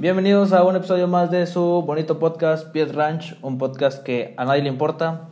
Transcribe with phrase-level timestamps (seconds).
[0.00, 4.44] Bienvenidos a un episodio más de su bonito podcast, Piet Ranch, un podcast que a
[4.44, 5.30] nadie le importa.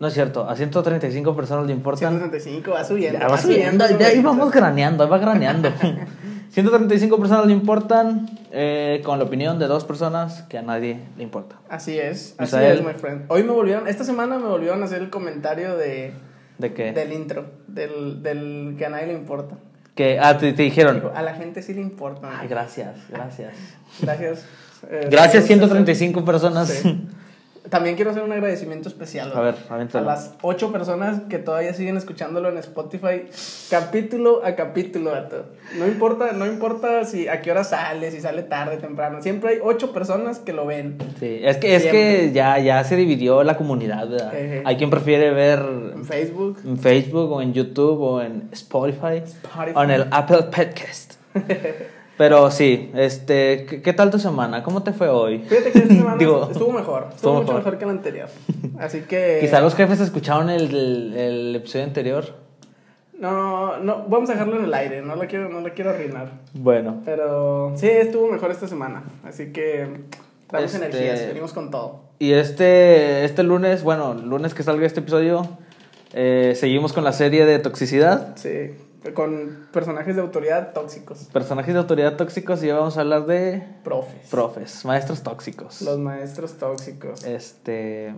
[0.00, 2.18] No es cierto, a 135 personas le importan.
[2.18, 3.20] 135, va subiendo.
[3.20, 5.70] Ya va subiendo, ya íbamos graneando, va graneando.
[6.50, 11.22] 135 personas le importan, eh, con la opinión de dos personas que a nadie le
[11.22, 11.60] importa.
[11.68, 13.26] Así es, así es, my friend.
[13.28, 16.12] Hoy me volvieron, esta semana me volvieron a hacer el comentario de,
[16.58, 16.90] ¿De qué?
[16.90, 19.54] del intro, del, del que a nadie le importa.
[19.94, 21.10] Que, ah, te, te dijeron.
[21.14, 22.28] A la gente sí le importa.
[22.40, 23.52] Ay, gracias, gracias.
[24.00, 24.44] Gracias.
[24.90, 26.68] eh, Gracias, saludos, 135 personas.
[26.68, 27.06] Sí.
[27.70, 29.32] También quiero hacer un agradecimiento especial.
[29.34, 30.04] A ver, A avéntalo.
[30.04, 33.22] las ocho personas que todavía siguen escuchándolo en Spotify,
[33.70, 35.46] capítulo a capítulo, vato.
[35.78, 39.22] No importa, no importa si a qué hora sale, si sale tarde, temprano.
[39.22, 40.98] Siempre hay ocho personas que lo ven.
[41.18, 44.32] Sí, es que, es que ya, ya se dividió la comunidad, ¿verdad?
[44.64, 45.60] Hay quien prefiere ver
[45.94, 46.58] En Facebook.
[46.66, 49.72] en Facebook o en YouTube o en Spotify, Spotify.
[49.74, 51.14] o en el Apple Podcast.
[52.16, 54.62] Pero sí, este, ¿qué, qué tal tu semana?
[54.62, 55.40] ¿Cómo te fue hoy?
[55.48, 57.08] Fíjate que esta semana Digo, estuvo mejor.
[57.10, 57.64] Estuvo, estuvo mucho mejor.
[57.64, 57.78] mejor.
[57.78, 58.28] que la anterior.
[58.78, 59.38] Así que.
[59.40, 62.24] Quizá los jefes escucharon el, el, el episodio anterior.
[63.18, 65.02] No, no, vamos a dejarlo en el aire.
[65.02, 66.30] No lo quiero, no lo quiero arruinar.
[66.52, 69.04] Bueno, Pero sí, estuvo mejor esta semana.
[69.24, 69.88] Así que.
[70.48, 72.00] Traemos Este- energías, venimos con todo.
[72.18, 75.48] y este, este lunes, bueno, lunes que salga este episodio,
[76.12, 78.36] eh, seguimos con la serie de toxicidad.
[78.36, 78.72] Sí,
[79.12, 81.24] con personajes de autoridad tóxicos.
[81.32, 84.28] Personajes de autoridad tóxicos y hoy vamos a hablar de Profes.
[84.30, 85.82] profes, maestros tóxicos.
[85.82, 87.24] Los maestros tóxicos.
[87.24, 88.14] Este,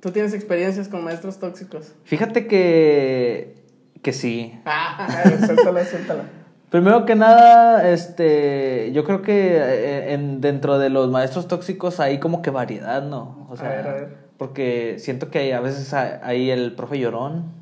[0.00, 1.92] ¿Tú tienes experiencias con maestros tóxicos?
[2.04, 3.56] fíjate que
[4.02, 4.58] que sí.
[4.64, 6.24] Ah, suéltala, suéltala.
[6.70, 12.18] Primero que nada, este, yo creo que eh, en, dentro de los maestros tóxicos hay
[12.20, 13.46] como que variedad, ¿no?
[13.50, 14.16] O A ver, a ver.
[14.38, 17.59] porque siento que hay, a veces hay, hay el profe llorón,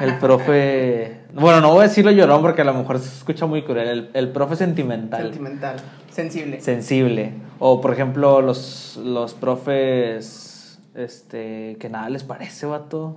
[0.00, 3.62] el profe, bueno, no voy a decirlo llorón porque a lo mejor se escucha muy
[3.62, 5.22] cruel, el, el profe sentimental.
[5.22, 5.76] Sentimental.
[6.10, 6.60] Sensible.
[6.60, 7.32] sensible.
[7.58, 13.16] O por ejemplo, los, los profes este que nada les parece, vato.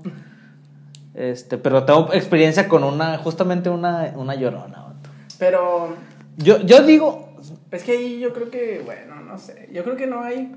[1.14, 5.10] Este, pero tengo experiencia con una, justamente una, una llorona, vato.
[5.38, 5.96] Pero
[6.38, 7.34] Yo, yo digo,
[7.72, 9.70] es que ahí yo creo que, bueno, no sé.
[9.74, 10.56] Yo creo que no hay.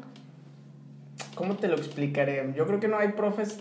[1.35, 2.53] ¿Cómo te lo explicaré?
[2.57, 3.61] Yo creo que no hay profes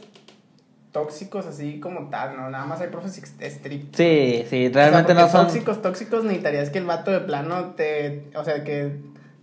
[0.92, 2.50] tóxicos así como tal, ¿no?
[2.50, 3.96] Nada más hay profes estrictos.
[3.98, 5.48] sí, sí, O sea, realmente no son.
[5.48, 8.26] Tóxicos, tóxicos necesitarías que el vato de plano te.
[8.36, 8.98] O sea, que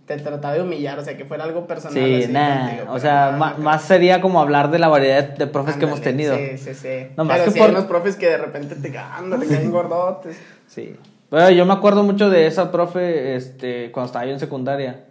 [0.05, 1.93] te trataba de humillar, o sea, que fuera algo personal.
[2.03, 5.75] Sí, así nah, contigo, o sea, más sería como hablar de la variedad de profes
[5.75, 6.35] que hemos tenido.
[6.35, 7.07] Sí, sí, sí.
[7.15, 9.53] No, más Pero que sí por- hay unos profes que de repente te ándale, te
[9.55, 10.35] caen gordotes.
[10.67, 10.95] Sí.
[11.29, 15.05] Bueno, yo me acuerdo mucho de esa profe, este, cuando estaba yo en secundaria.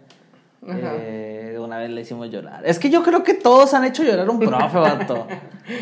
[0.67, 2.61] Eh, una vez le hicimos llorar.
[2.65, 5.27] Es que yo creo que todos han hecho llorar a un profe, vato.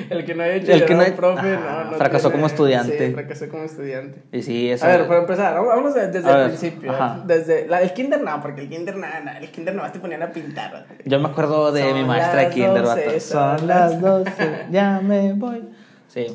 [0.09, 1.97] El que no haya hecho El que llorar no- a un profe, Ajá, no, no
[1.97, 3.07] fracasó tiene- como estudiante.
[3.07, 4.21] Sí, fracasó como estudiante.
[4.31, 4.85] Y sí, esa.
[4.87, 6.91] A ver, para empezar, vamos- vamos de- desde A el ver, principio.
[6.91, 7.23] ajá.
[7.25, 10.21] Desde la, el kinder no, porque el kinder nada, nada, el kinder nomás te ponían
[10.23, 10.85] a pintar.
[11.05, 13.19] Yo me acuerdo de Son mi maestra de kinder, 12, vato.
[13.19, 14.31] son las- las 12,
[14.71, 15.63] ya me voy.
[16.07, 16.27] Sí,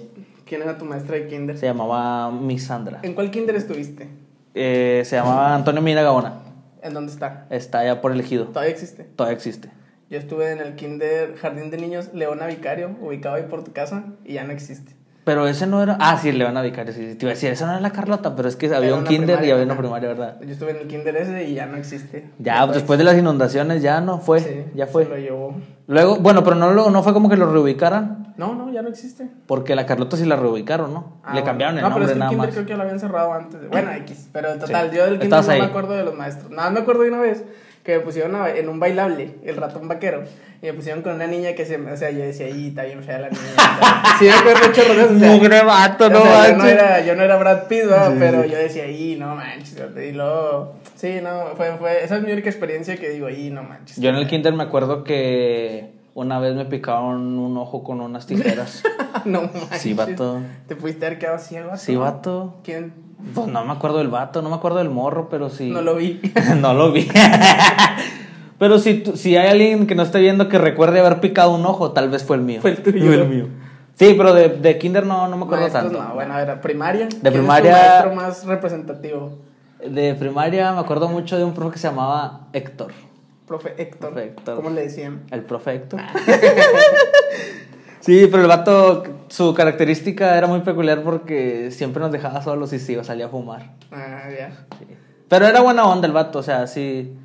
[0.45, 1.57] ¿Quién era tu maestra de kinder?
[1.57, 2.99] se llamaba Miss Sandra.
[3.03, 4.09] ¿En cuál kinder estuviste?
[4.55, 6.35] Eh, se llamaba Antonio Mina Gaona.
[6.83, 7.47] ¿En dónde está?
[7.51, 8.47] Está allá por elegido.
[8.47, 9.05] Todavía existe.
[9.05, 9.71] Todavía existe.
[10.11, 14.05] Yo estuve en el kinder Jardín de Niños Leona Vicario, ubicado ahí por tu casa,
[14.25, 14.95] y ya no existe.
[15.25, 15.97] Pero ese no era.
[16.01, 17.15] Ah, sí, Leona Vicario, sí.
[17.15, 19.05] Te iba a decir, esa no era la Carlota, pero es que había Era un
[19.05, 20.41] kinder y había una primaria, ¿verdad?
[20.43, 22.29] Yo estuve en el kinder ese y ya no existe.
[22.41, 24.41] Ya, Entonces, después de las inundaciones ya no fue.
[24.41, 25.05] sí, ya fue.
[25.05, 25.55] se lo llevó.
[25.89, 28.35] Luego, bueno, pero no, lo, no fue como que lo reubicaran.
[28.37, 29.31] No, no, ya no existe.
[29.47, 31.19] Porque la Carlota sí la reubicaron, ¿no?
[31.25, 32.55] Ah, Le cambiaron el no, pero nombre es que el nada kinder más.
[32.55, 33.61] creo que lo habían cerrado antes.
[33.61, 34.29] de- Bueno, X.
[34.33, 34.97] Pero en total, Sí.
[34.97, 35.61] yo del kinder Estabas no ahí.
[35.61, 36.51] me acuerdo de los maestros.
[36.51, 37.45] Nada, me acuerdo de una vez
[37.83, 40.23] que me pusieron a- en un bailable, el ratón vaquero.
[40.63, 43.03] Y me pusieron con una niña que se O sea, yo decía, ahí está bien
[43.03, 43.43] fea la niña.
[44.21, 46.59] sí, me acuerdo mucho de eso, o sea, Mugre vato, no o sea, yo, no
[46.59, 46.73] manches.
[46.79, 48.15] era, yo no era Brad Pitt, ¿verdad?
[48.19, 49.77] pero yo decía, ahí, no manches.
[49.97, 53.65] Y luego, sí, no, fue, fue, esa es mi única experiencia que digo, ahí, no
[53.65, 53.97] manches.
[53.97, 58.27] Yo en el kinder me acuerdo que una vez me picaron un ojo con unas
[58.29, 58.85] tijeras.
[59.25, 59.81] no manches.
[59.81, 60.41] Sí, vato.
[60.69, 61.77] ¿Te pudiste haber quedado ciego?
[61.77, 62.59] Sí, vato.
[62.63, 62.93] ¿Quién?
[63.35, 65.71] Pues no me acuerdo del vato, no me acuerdo del morro, pero sí.
[65.71, 66.21] No lo vi.
[66.61, 67.09] no lo vi.
[68.59, 71.65] pero si, tú- si hay alguien que no esté viendo que recuerde haber picado un
[71.67, 72.61] ojo, tal vez fue el mío.
[72.61, 73.13] Fue el tuyo.
[73.13, 73.47] el mío.
[73.95, 76.03] Sí, pero de, de kinder no, no me acuerdo Maestros, tanto.
[76.03, 77.09] no, bueno, a ver, primaria.
[77.09, 79.39] ¿Quién De es primaria- maestro más representativo?
[79.87, 82.93] De primaria me acuerdo mucho de un profe que se llamaba Héctor.
[83.47, 84.11] Profe Héctor.
[84.13, 84.57] Profe Héctor.
[84.57, 85.23] ¿Cómo le decían?
[85.31, 86.01] El profe Héctor.
[88.03, 92.79] sí, pero el vato, su característica era muy peculiar porque siempre nos dejaba solos y
[92.79, 93.73] sí, o salía a fumar.
[93.91, 94.67] Ah, ya.
[94.79, 94.87] Sí.
[95.29, 97.17] Pero era buena onda el vato, o sea, sí.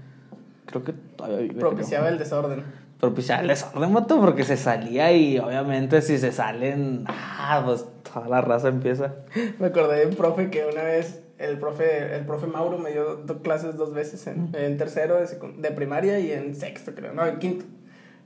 [0.65, 1.55] Creo que todavía vive.
[1.55, 1.69] creo.
[1.69, 2.63] Propiciaba el desorden.
[2.99, 8.27] propiciar el desorden, vato, porque se salía y obviamente si se salen, ah, pues toda
[8.27, 9.15] la raza empieza.
[9.59, 13.25] Me acordé de un profe que una vez el profe, el profe Mauro me dio
[13.43, 17.65] clases dos veces, en, en tercero de primaria y en sexto, creo, no, en quinto.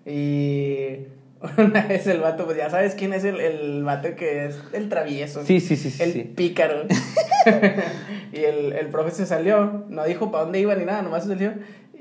[0.06, 1.08] Y
[1.58, 4.90] una vez el vato, pues ya sabes quién es el, el vato que es el
[4.90, 5.44] travieso.
[5.44, 6.04] Sí, sí, sí, sí.
[6.04, 6.24] El sí.
[6.24, 6.84] pícaro.
[8.34, 11.30] y el, el profe se salió, no dijo para dónde iba ni nada, nomás se
[11.30, 11.54] salió.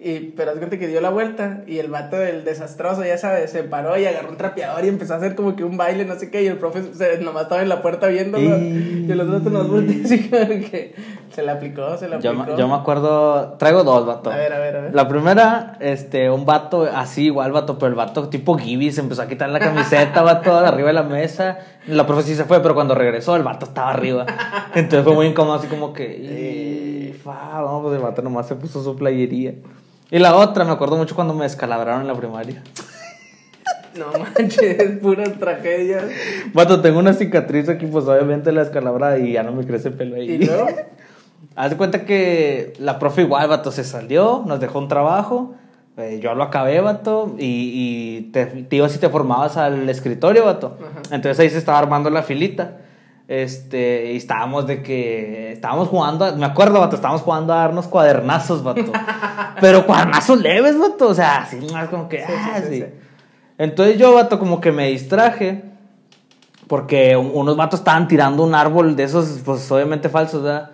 [0.03, 3.65] Y, pero cuenta que dio la vuelta y el vato del desastroso, ya sabes, se
[3.65, 6.31] paró y agarró un trapeador y empezó a hacer como que un baile, no sé
[6.31, 8.57] qué, y el profe se, nomás estaba en la puerta viéndolo.
[8.57, 9.67] Y- Y, los otros nos
[10.07, 10.95] así como que
[11.31, 12.57] se le aplicó, se le aplicó.
[12.57, 14.31] yo me acuerdo, traigo dos, vato.
[14.31, 14.95] A ver, a ver, a ver.
[14.95, 19.21] La primera, este, un vato, así igual, vato, pero el vato tipo Gibby se empezó
[19.21, 21.59] a quitar la camiseta, vato, arriba de la mesa.
[21.87, 24.25] La profe sí se fue, pero cuando regresó, el vato estaba arriba.
[24.75, 28.55] Entonces fue muy incómodo, así como que, y, fa, vamos, pues el vato nomás se
[28.55, 29.55] puso su playería.
[30.11, 32.63] Y la otra, me acuerdo mucho cuando me descalabraron en la primaria.
[33.99, 36.05] No manches, puras tragedias.
[36.55, 40.15] Vato, tengo una cicatriz aquí, pues obviamente la descalabrada y ya no me crece pelo
[40.15, 40.31] ahí.
[40.31, 40.69] Y luego,
[41.57, 45.55] Haz de cuenta que la profe igual, vato, se salió, nos dejó un trabajo,
[45.97, 47.73] eh, yo lo acabé, vato, y,
[48.25, 50.79] y te, te ibas y te formabas al escritorio, vato.
[50.81, 51.15] Ajá.
[51.15, 52.79] Entonces ahí se estaba armando la filita.
[53.31, 58.65] Este, y estábamos de que, estábamos jugando, me acuerdo, vato, estábamos jugando a darnos cuadernazos,
[58.65, 58.91] vato.
[59.61, 62.81] Pero cuadernazos leves, vato, o sea, así más como que, Sí, ah, sí, sí.
[62.81, 62.87] sí.
[63.57, 65.63] Entonces yo, vato, como que me distraje.
[66.67, 70.71] Porque un- unos vatos estaban tirando un árbol de esos, pues obviamente falsos, ¿verdad?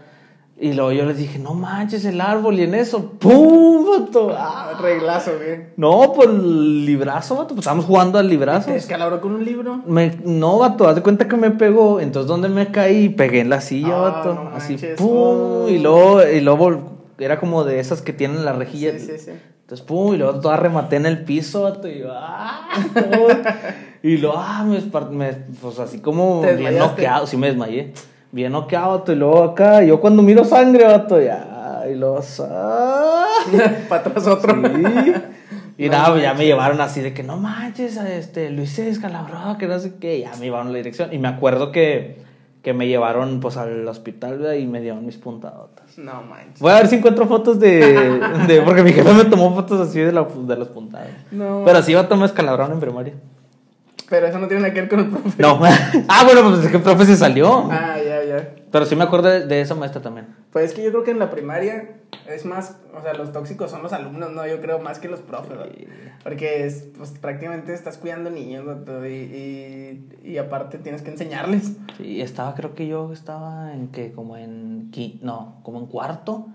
[0.59, 3.85] Y luego yo les dije, no manches el árbol, y en eso, ¡pum!
[3.87, 4.35] Vato!
[4.37, 4.73] ¡Ah!
[4.81, 5.67] reglazo, güey.
[5.77, 8.67] No, pues librazo, vato, pues estábamos jugando al librazo.
[8.69, 9.83] ¿Te descalabró con un libro?
[9.87, 12.01] Me, no, vato, haz de cuenta que me pegó.
[12.01, 13.11] Entonces, ¿dónde me caí?
[13.11, 14.35] Pegué en la silla, Ah, vato.
[14.35, 15.09] no así, pum.
[15.11, 15.69] Oh.
[15.69, 18.93] Y luego, y luego era como de esas que tienen la rejilla.
[18.93, 19.31] Sí, sí, sí.
[19.63, 21.87] Entonces, pum, y luego toda rematé en el piso, vato.
[21.89, 22.69] Y yo, ¡ah!
[24.03, 24.65] y luego, ¡ah!
[24.65, 24.81] Me,
[25.17, 27.27] me- pues así como ¿Te bien noqueado.
[27.27, 27.93] Sí, me desmayé.
[28.37, 29.03] Bien noqueado.
[29.09, 31.85] Y luego acá, yo cuando miro sangre, vato, ya.
[31.91, 33.25] Y luego, ¡ah!
[33.89, 34.55] Para atrás otro.
[34.55, 35.13] Sí.
[35.79, 36.39] Y No nada, pues ya manches.
[36.39, 40.21] me llevaron así de que no manches, este, Luis se descalabró, que no sé qué.
[40.21, 41.13] Ya me llevaron a la dirección.
[41.13, 42.17] Y me acuerdo que,
[42.63, 44.55] que me llevaron pues al hospital ¿verdad?
[44.55, 45.99] y me dieron mis puntadotas.
[45.99, 46.61] No manches.
[46.61, 47.79] Voy a ver si encuentro fotos de.
[48.49, 51.09] de porque mi jefe me tomó fotos así de, la, de las puntadas.
[51.31, 53.15] No, Pero sí iba a tomar escalabrón en primaria.
[54.09, 55.43] Pero eso no tiene nada que ver con el profe.
[55.43, 55.61] No.
[56.09, 57.69] ah, bueno, pues es que el profe se salió.
[57.71, 58.55] Ah, ya, ya.
[58.71, 60.29] Pero sí me acuerdo de, de esa maestra también.
[60.53, 61.97] Pues es que yo creo que en la primaria
[62.29, 64.47] es más, o sea, los tóxicos son los alumnos, ¿no?
[64.47, 65.65] Yo creo más que los profes, ¿no?
[66.23, 68.65] Porque es, pues prácticamente estás cuidando niños,
[69.05, 71.73] y, y, y aparte tienes que enseñarles.
[71.97, 74.91] Sí, estaba, creo que yo estaba en que como en.
[75.23, 76.49] No, como en cuarto.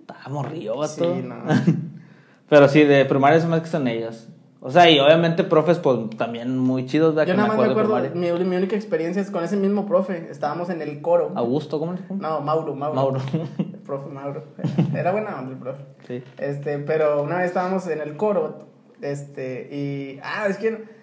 [0.00, 1.14] Estaba morrido, vato.
[1.14, 1.36] Sí, no.
[2.48, 4.28] Pero sí, de primaria es más que son ellas.
[4.60, 7.28] O sea, y obviamente profes, pues también muy chidos, ¿verdad?
[7.28, 10.28] Yo Que nada más me acuerdo, mi, mi única experiencia es con ese mismo profe.
[10.30, 11.32] Estábamos en el coro.
[11.34, 12.00] Augusto, ¿cómo le?
[12.08, 12.94] No, Mauro, Mauro.
[12.94, 13.20] Mauro.
[13.58, 14.44] El profe Mauro.
[14.94, 15.84] Era buena onda el profe.
[16.06, 16.22] Sí.
[16.38, 18.66] Este, pero una vez estábamos en el coro,
[19.02, 20.95] este, y, ah, es que,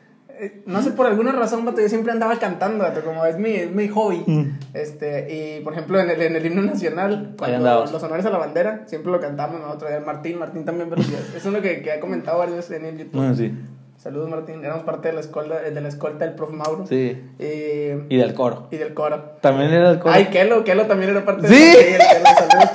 [0.65, 3.87] no sé, por alguna razón, vato, yo siempre andaba cantando, como es mi, es mi
[3.87, 4.59] hobby, Mm.
[4.73, 5.27] este,
[5.57, 8.83] y por ejemplo, en el, en el himno nacional, cuando los honores a la bandera,
[8.87, 12.37] siempre lo cantamos nosotros, el Martín, Martín también, pero es uno que, que ha comentado
[12.39, 13.15] varias veces en el YouTube.
[13.17, 13.53] Bueno, sí.
[13.97, 17.21] Saludos, Martín, éramos parte de la escolta, de la escolta del profe Mauro, Sí.
[17.39, 18.67] y, Y del coro.
[18.69, 19.35] y del coro.
[19.39, 20.13] También era el coro.
[20.13, 21.53] Ay, Kelo, Kelo también era parte Sí.
[21.55, 22.69] de Kelo, saludos,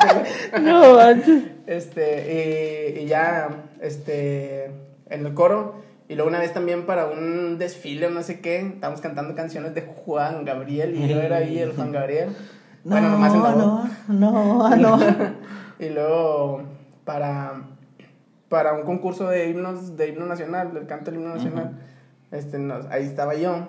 [0.53, 0.63] Kelo.
[0.63, 1.43] no, manches.
[1.67, 3.49] Este, y, y ya,
[3.83, 4.71] este,
[5.11, 5.87] en el coro.
[6.09, 9.75] Y luego una vez también para un desfile o no sé qué, estábamos cantando canciones
[9.75, 12.31] de Juan Gabriel y yo era ahí el Juan Gabriel.
[12.85, 13.91] No, bueno, nomás en la voz.
[14.09, 14.99] no, no, no.
[15.81, 16.63] y luego
[17.05, 17.63] para,
[18.49, 21.73] para un concurso de himnos, de himno nacional, del canto del himno nacional,
[22.31, 23.69] este, nos- ahí estaba yo.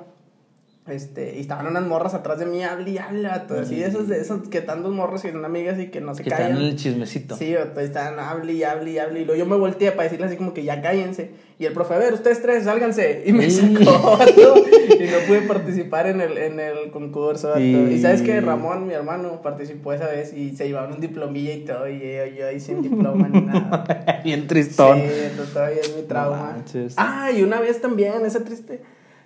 [0.89, 4.19] Este, y estaban unas morras atrás de mí, hable y hable, vato, así esos, de
[4.21, 6.55] esos que están dos morros y son amigas y que no se Que callan.
[6.55, 7.35] dan el chismecito.
[7.37, 9.21] Sí, estaban, hable y hable y hable.
[9.21, 11.31] Y luego yo me volteé para decirle así como que ya cállense.
[11.59, 13.23] Y el profe, a ver, ustedes tres, sálganse.
[13.25, 13.75] Y me Sí.
[13.75, 14.17] sacó,
[14.99, 17.53] Y no pude participar en el, en el concurso.
[17.57, 17.75] Sí.
[17.91, 21.65] Y sabes que Ramón, mi hermano, participó esa vez y se llevaron un diplomilla y
[21.65, 21.87] todo.
[21.89, 24.21] Y yo, yo ahí sin diploma ni nada.
[24.23, 24.99] Bien tristón.
[24.99, 26.53] Sí, todavía es mi trauma.
[26.53, 26.93] manches.
[26.97, 28.79] ah, y una vez también, esa triste.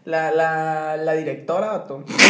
[0.05, 1.85] La, la, la directora.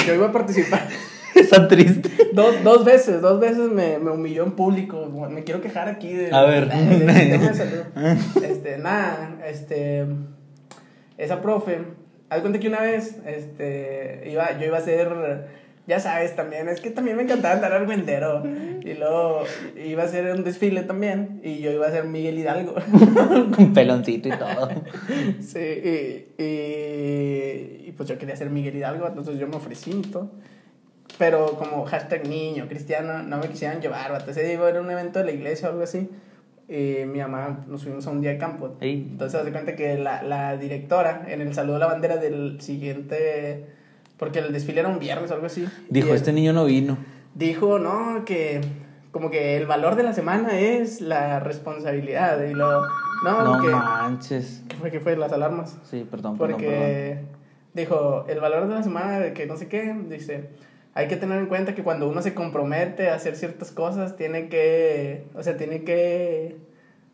[0.07, 0.87] Yo iba a participar.
[1.35, 2.11] Está triste.
[2.33, 5.07] Dos, dos veces, dos veces me, me humilló en público.
[5.29, 6.71] Me quiero quejar aquí de, A ver.
[6.71, 8.43] sistema de salud.
[8.43, 10.05] Este, nada, este.
[11.17, 11.79] Esa profe,
[12.29, 15.62] haz cuenta que una vez, este, iba, yo iba a hacer.
[15.85, 18.41] Ya sabes, también, es que también me encantaba andar al vendero.
[18.85, 19.43] Y luego
[19.75, 21.41] iba a hacer un desfile también.
[21.43, 22.75] Y yo iba a ser Miguel Hidalgo.
[23.55, 24.69] Con peloncito y todo.
[25.41, 30.31] Sí, y, y, y pues yo quería ser Miguel Hidalgo, entonces yo me ofrecí todo.
[31.17, 34.31] pero como hashtag niño, cristiano, no me quisieran llevar, vato.
[34.31, 36.09] Ese día iba a haber un evento de la iglesia o algo así.
[36.69, 38.77] Y mi mamá nos fuimos a un día de campo.
[38.79, 42.61] Entonces, haz de cuenta que la, la directora, en el saludo a la bandera del
[42.61, 43.65] siguiente.
[44.23, 45.67] Porque el desfile era un viernes o algo así.
[45.89, 46.97] Dijo, él este niño no vino.
[47.35, 48.61] Dijo, no, que.
[49.11, 52.41] Como que el valor de la semana es la responsabilidad.
[52.41, 52.83] Y lo.
[53.25, 53.67] No, No que.
[53.67, 54.63] manches.
[54.69, 54.91] ¿Qué fue?
[54.91, 55.17] ¿Qué fue?
[55.17, 55.77] Las alarmas.
[55.83, 56.71] Sí, perdón, perdón, perdón.
[56.71, 57.19] Porque
[57.73, 60.51] dijo, el valor de la semana de que no sé qué, dice,
[60.93, 64.47] hay que tener en cuenta que cuando uno se compromete a hacer ciertas cosas, tiene
[64.47, 66.55] que, o sea, tiene que,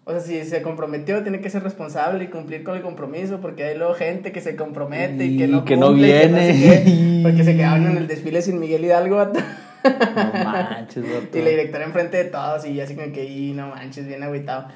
[0.10, 3.64] o sea, si se comprometió, tiene que ser responsable y cumplir con el compromiso, porque
[3.64, 6.28] hay luego gente que se compromete y, que no Y que no cumple y que
[6.30, 6.54] no viene.
[6.60, 9.24] qué, porque se quedaron en el desfile sin Miguel Hidalgo.
[9.24, 11.38] No manches, vato.
[11.38, 14.68] Y la directora enfrente de todos y así como que, y no manches, bien agüitado.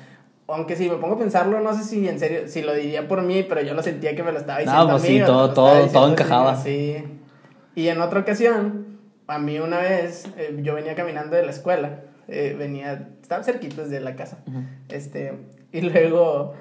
[0.47, 3.21] Aunque si me pongo a pensarlo, no sé si en serio, si lo diría por
[3.21, 5.25] mí, pero yo lo sentía que me lo estaba diciendo pues a sí, mí, o
[5.25, 6.55] todo- todo- todo encajaba.
[6.61, 7.03] Sí.
[7.75, 12.01] Y en otra ocasión, a mí una vez, eh, yo venía caminando de la escuela,
[12.27, 14.39] eh, venía, estaba cerquita de la casa,
[14.89, 15.33] este,
[15.71, 16.53] y luego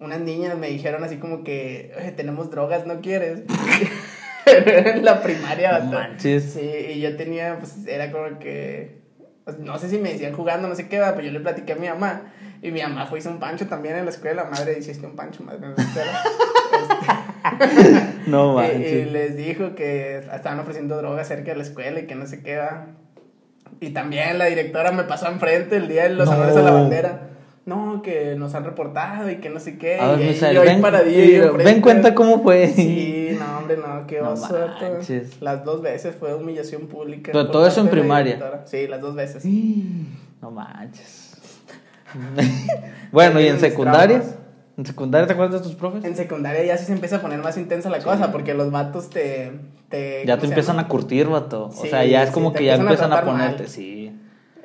[0.00, 3.42] unas niñas me dijeron así como que, "Oye, tenemos drogas, ¿no quieres?
[4.46, 5.92] en la primaria, No vato.
[5.92, 6.52] manches.
[6.52, 6.60] Sí,
[6.94, 9.00] y yo tenía, pues era como que,
[9.44, 11.72] pues, no sé si me decían jugando, no sé qué, va, pero yo le platiqué
[11.74, 12.32] a mi mamá.
[12.62, 14.44] Y mi mamá fue hizo un pancho también en la escuela.
[14.44, 16.22] Madre, hiciste un pancho, madre, en la escuela.
[18.26, 22.14] No y, y les dijo que estaban ofreciendo drogas cerca de la escuela y que
[22.14, 22.86] no sé qué, va.
[23.82, 26.36] Y también la directora me pasó enfrente el día de los No.
[26.36, 27.28] honores a la bandera.
[27.66, 29.98] No, que nos han reportado y que no sé qué.
[29.98, 32.68] A ver, y Misael, yo ahí ven, paradillo y- ven cuenta cómo fue.
[32.68, 34.56] Sí, no, hombre, no, qué No oso.
[35.40, 37.32] Las dos veces fue humillación pública.
[37.32, 38.62] Pero todo eso en la primaria.
[38.66, 39.44] Sí, las dos veces.
[40.40, 41.36] No manches.
[43.12, 44.18] bueno, ¿y en secundaria?
[44.20, 44.41] traumas.
[44.76, 46.04] ¿En secundaria te acuerdas de tus profes?
[46.04, 49.10] En secundaria ya sí se empieza a poner más intensa la cosa porque los vatos
[49.10, 49.52] te.
[49.90, 50.86] te Ya ¿cómo te empiezan llama?
[50.86, 51.66] a curtir, vato.
[51.66, 53.32] O sea, ya es sí, como que ya empiezan a a, mal.
[53.32, 54.16] ponerte, sí.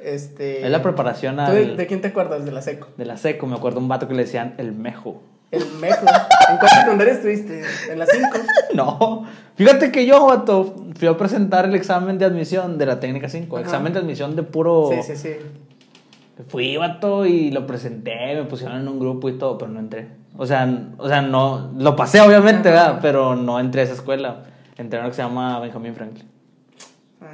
[0.01, 0.63] Este.
[0.63, 2.45] Es la preparación ¿Tú de, al, de quién te acuerdas?
[2.45, 2.87] De la seco.
[2.95, 3.47] de la seco.
[3.47, 5.21] Me acuerdo un vato que le decían el mejo.
[5.51, 6.05] El mejo.
[6.49, 7.63] ¿En cuál secundaria estuviste?
[7.89, 8.27] ¿En la 5?
[8.75, 13.27] No, fíjate que yo, vato, fui a presentar el examen de admisión de la técnica
[13.29, 13.55] 5.
[13.57, 13.65] Ajá.
[13.65, 14.89] Examen de admisión de puro.
[14.91, 15.35] Sí, sí, sí.
[16.47, 20.07] Fui, vato, y lo presenté, me pusieron en un grupo y todo, pero no entré.
[20.37, 20.67] O sea,
[20.97, 21.71] o sea no.
[21.77, 22.69] Lo pasé, obviamente.
[22.69, 22.99] ¿verdad?
[23.01, 24.43] Pero no entré a esa escuela.
[24.77, 26.27] Entré a una que se llama Benjamin Franklin.
[27.21, 27.25] Ah,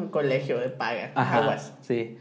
[0.00, 1.12] un colegio de paga.
[1.14, 1.38] Ajá.
[1.38, 1.72] Aguas.
[1.82, 2.16] Sí.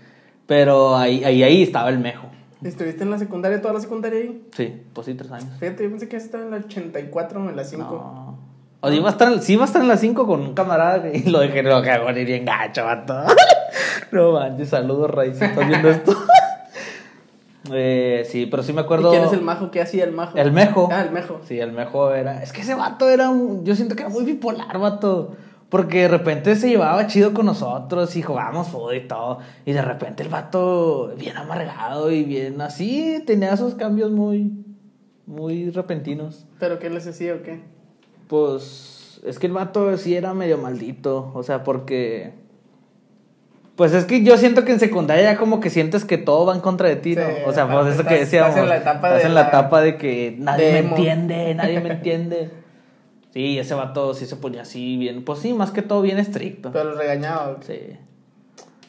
[0.46, 2.28] Pero ahí, ahí, ahí estaba el mejo.
[2.64, 4.48] ¿Estuviste en la secundaria, toda la secundaria ahí?
[4.56, 5.50] Sí, pues sí, tres años.
[5.60, 7.84] Fíjate, yo pensé que estaba en la 84 o en la 5.
[7.84, 8.27] No.
[8.82, 11.24] O iba a estar, sí iba a estar en las 5 con un camarada y
[11.30, 13.16] lo dejé, lo dejé morir bien gacho, vato.
[14.12, 16.16] No manches, saludos, Raíz, si estás viendo esto.
[17.74, 19.10] eh, sí, pero sí me acuerdo.
[19.10, 19.70] ¿Y quién es el majo?
[19.72, 20.38] ¿Qué hacía el majo?
[20.38, 20.88] El mejo.
[20.92, 21.42] Ah, el mejo.
[21.46, 22.42] Sí, el mejo era.
[22.42, 23.30] Es que ese vato era.
[23.30, 25.36] un- Yo siento que era muy bipolar, vato.
[25.70, 29.40] Porque de repente se llevaba chido con nosotros y jugábamos fútbol y todo.
[29.66, 34.54] Y de repente el vato, bien amargado y bien así, tenía esos cambios muy.
[35.26, 36.46] Muy repentinos.
[36.58, 37.62] ¿Pero qué les decía o qué?
[38.28, 39.20] Pues.
[39.26, 41.32] Es que el vato sí era medio maldito.
[41.34, 42.34] O sea, porque.
[43.76, 46.56] Pues es que yo siento que en secundaria ya como que sientes que todo va
[46.56, 47.22] en contra de ti, ¿no?
[47.28, 48.50] Sí, o sea, pues eso estás- que decíamos.
[48.50, 51.80] estás en la etapa de en la la- etapa de que nadie me entiende, nadie
[51.82, 52.50] me entiende.
[53.34, 55.24] Sí, ese vato sí se ponía así bien.
[55.24, 56.72] Pues sí, más que todo bien estricto.
[56.72, 56.98] Pero los.
[57.68, 57.80] Sí.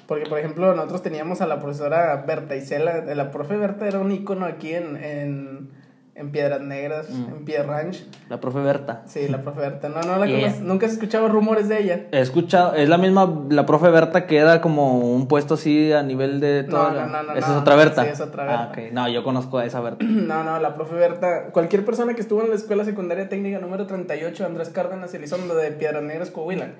[0.07, 3.05] Porque, por ejemplo, nosotros teníamos a la profesora Berta Isela.
[3.15, 5.71] La profe Berta era un ícono aquí en, en,
[6.19, 7.29] en Piedras Negras, Mm.
[7.29, 8.05] en Piedra Ranch.
[8.29, 9.03] La profe Berta.
[9.07, 9.89] Sí, la profe Berta.
[9.89, 10.41] No, no la Yeah.
[10.41, 10.61] conoces.
[10.63, 12.07] Nunca has escuchado rumores de ella.
[12.11, 16.03] He escuchado, es la misma, la profe Berta que era como un puesto así a
[16.03, 16.91] nivel de No, todo.
[16.91, 17.55] no, no, no, Esa no.
[17.55, 18.03] es otra Berta.
[18.05, 18.63] Sí, es otra Berta.
[18.65, 18.93] Ah, ok.
[18.93, 20.05] No, yo conozco a esa Berta.
[20.05, 21.51] No, no, la profe Berta.
[21.53, 25.71] Cualquier persona que estuvo en la escuela secundaria técnica número 38, Andrés Cárdenas Elizondo de
[25.73, 26.71] Piedras Negras, Coahuila,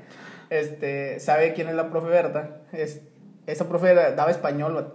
[0.51, 2.59] este, sabe quién es la profe Berta.
[2.73, 3.03] Es,
[3.47, 4.95] esa profe daba español.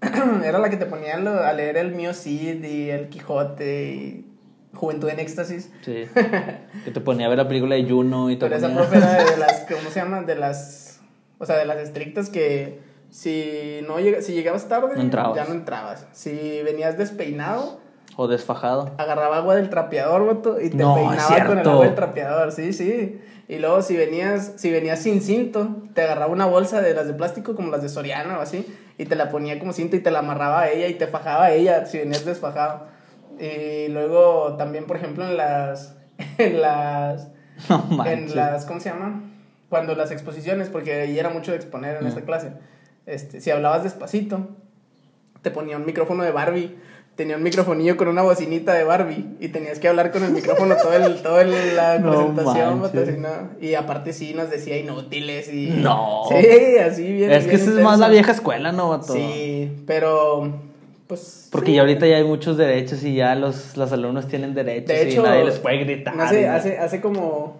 [0.44, 4.26] era la que te ponía a leer el Mío Cid y el Quijote y
[4.74, 5.70] Juventud en Éxtasis.
[5.82, 6.04] Sí.
[6.84, 8.50] que te ponía a ver la película de Juno y todo.
[8.50, 10.22] Pero esa profe era de las, ¿cómo se llama?
[10.22, 11.00] De las,
[11.38, 15.52] o sea, de las estrictas que si no llega, si llegabas tarde, No ya no
[15.54, 16.06] entrabas.
[16.12, 17.80] Si venías despeinado,
[18.16, 18.92] O desfajado.
[18.98, 23.20] agarraba agua del trapeador, y te No, peinaba con el agua del trapeador, sí, sí.
[23.48, 27.14] Y luego si venías, si venías sin cinto, te agarraba una bolsa de las de
[27.14, 28.66] plástico como las de Soriana o así,
[28.98, 31.44] y te la ponía como cinto y te la amarraba a ella y te fajaba
[31.46, 32.86] a ella si venías desfajado.
[33.38, 35.96] Y luego también, por ejemplo, en las
[36.38, 37.28] en las
[37.68, 39.22] No en las ¿cómo se llama?
[39.68, 42.08] Cuando las exposiciones, porque ahí era mucho de exponer en Mm.
[42.08, 42.52] esta clase.
[43.04, 44.48] Este, si hablabas despacito,
[45.42, 46.76] te ponía un micrófono de Barbie
[47.16, 50.76] tenía un microfonillo con una bocinita de Barbie y tenías que hablar con el micrófono
[50.76, 53.50] todo el, todo el, la No presentación.
[53.60, 55.70] Y aparte sí nos decía inútiles y...
[55.70, 56.24] No.
[56.28, 57.32] Sí, así bien.
[57.32, 59.14] Es que esa es más la vieja escuela, ¿no, vato?
[59.14, 60.52] Sí, pero
[61.06, 61.48] pues...
[61.50, 61.74] Porque sí.
[61.76, 65.22] ya ahorita ya hay muchos derechos y ya los, los alumnos tienen derechos De hecho,
[65.22, 66.14] y nadie les puede gritar.
[66.14, 67.56] No sé, y- hace, hace como,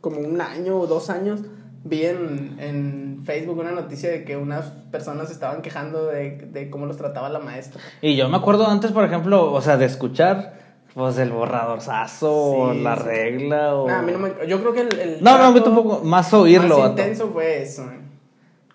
[0.00, 1.40] como un año o dos años
[1.84, 6.86] vi en, en Facebook una noticia de que unas personas estaban quejando de, de cómo
[6.86, 7.80] los trataba la maestra.
[8.00, 10.54] Y yo me acuerdo antes, por ejemplo, o sea, de escuchar,
[10.94, 13.02] pues el borradorzazo o la sí.
[13.02, 13.86] regla o...
[13.88, 16.00] Nah, a mí no me- yo creo que el, el No, no, a mí tampoco,
[16.04, 17.98] más oírlo, más intenso fue eso, eh,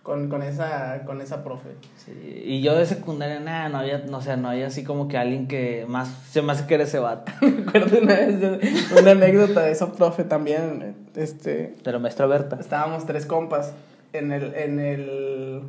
[0.09, 1.69] con, con, esa, con esa profe.
[2.03, 2.11] Sí,
[2.43, 5.19] Y yo de secundaria, nada, no había, no, o sea, no había así como que
[5.19, 7.31] alguien que más, se me hace que era ese vato.
[7.43, 8.59] Me acuerdo una vez de
[8.99, 12.57] una anécdota de esa profe también, este, De la maestra Berta.
[12.59, 13.71] estábamos tres compas
[14.13, 15.61] en el, en el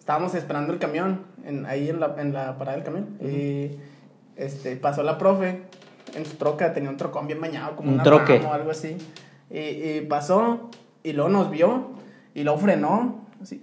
[0.00, 3.76] estábamos esperando el camión en, ahí en la, en la parada del camión y
[4.34, 5.60] este pasó la profe
[6.16, 8.40] en su troca tenía un trocón bien bañado como Un una troque.
[8.44, 8.96] o algo así
[9.52, 10.68] y, y pasó
[11.04, 11.90] y luego nos vio
[12.34, 13.62] y luego frenó así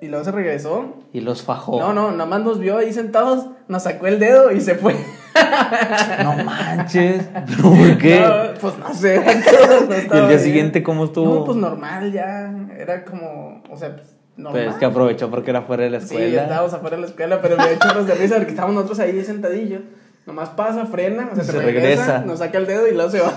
[0.00, 1.78] y luego se regresó Y los fajó.
[1.78, 4.94] no no nada más nos vio ahí sentados nos sacó el dedo y se fue
[6.24, 7.22] No manches.
[7.62, 8.20] ¿Por qué?
[8.20, 9.18] No, pues no sé
[10.10, 11.34] no ¿Y el día siguiente cómo estuvo?
[11.34, 15.62] no pues normal ya era como o sea pues, normal Pues que aprovechó porque era
[15.62, 16.42] fuera de la Sí, escuela.
[16.42, 19.22] estábamos afuera de la escuela, pero me dio chorros de risa porque estábamos nosotros ahí
[19.24, 19.82] sentadillos.
[20.26, 22.18] Nomás pasa, frena, o sea, se, Se regresa, regresa.
[22.26, 23.32] nos saca el dedo y luego se va.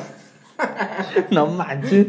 [1.31, 2.07] No manches.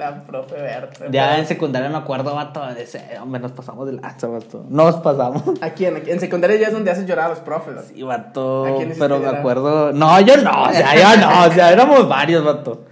[0.00, 1.10] La profe Berta.
[1.10, 4.64] Ya en secundaria me acuerdo, vato, de ese, hombre, nos pasamos de lanza, vato.
[4.70, 5.42] Nos pasamos.
[5.60, 7.76] Aquí en, en secundaria ya es donde haces llorar a los profes.
[7.76, 7.96] así.
[7.96, 8.64] Sí, vato.
[8.64, 9.92] ¿A quién hiciste Pero me acuerdo.
[9.92, 12.86] No, yo no, o sea, yo no, o sea, éramos varios, vato.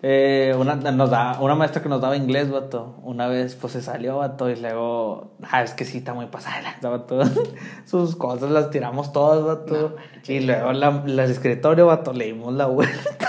[0.00, 2.94] Eh, una, nos da, una maestra que nos daba inglés, vato.
[3.02, 5.32] Una vez, pues se salió, vato, y luego.
[5.50, 7.20] Ah, es que sí, está muy pasada, lanza, vato.
[7.84, 9.96] Sus cosas las tiramos todas, vato.
[10.26, 13.28] y luego la, la escritorio, vato, le dimos la vuelta.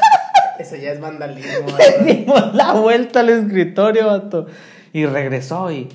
[0.60, 1.68] Eso ya es vandalismo.
[2.06, 4.48] Le la vuelta al escritorio, vato.
[4.94, 5.90] Y regresó y...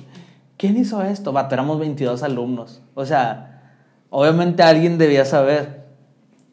[0.57, 1.33] ¿Quién hizo esto?
[1.33, 2.83] Vato, éramos 22 alumnos.
[2.93, 3.63] O sea,
[4.11, 5.81] obviamente alguien debía saber.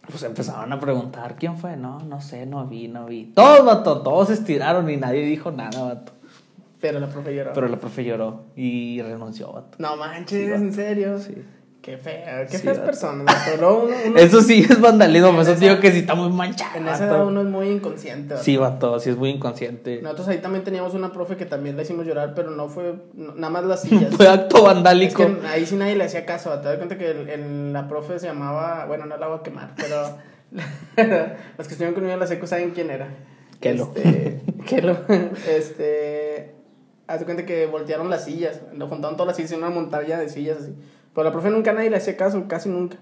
[0.08, 1.76] Pues empezaron a preguntar, ¿quién fue?
[1.76, 3.32] No, no sé, no vi, no vi.
[3.34, 6.12] Todos, vato, todos se estiraron y nadie dijo nada, vato.
[6.80, 7.52] Pero la profe lloró.
[7.52, 9.76] Pero la profe lloró y renunció, vato.
[9.78, 11.18] No manches, Sí, en serio.
[11.18, 11.34] Sí.
[11.88, 13.24] Qué feo, qué Sí, feas personas.
[13.26, 13.50] vato.
[13.58, 16.76] Uno, uno- Eso sí es vandalismo, por eso esa- digo que sí está muy manchado.
[16.76, 18.34] en esa edad uno es muy inconsciente.
[18.34, 18.44] vato.
[18.44, 20.00] Sí, vato, sí es muy inconsciente.
[20.02, 23.34] Nosotros ahí también teníamos una profe que también la hicimos llorar, pero no fue no-
[23.34, 24.14] nada más las sillas.
[24.14, 25.24] Fue acto Es vandálico.
[25.26, 26.50] que ahí sí nadie le hacía caso.
[26.60, 28.84] Te das cuenta que el- el- la profe se llamaba.
[28.86, 30.18] Bueno, no la voy a quemar, pero.
[30.50, 33.08] los que estuvieron conmigo en la secu saben quién era.
[33.60, 33.92] Kelo.
[33.96, 34.40] Este.
[34.66, 34.96] Kelo.
[35.48, 36.54] Este.
[37.06, 38.60] Haz de cuenta que voltearon las sillas.
[38.74, 40.74] Lo juntaron todas las sillas en una montaña de sillas así.
[41.14, 42.96] Pero la profe nunca nadie le hacía caso, casi nunca.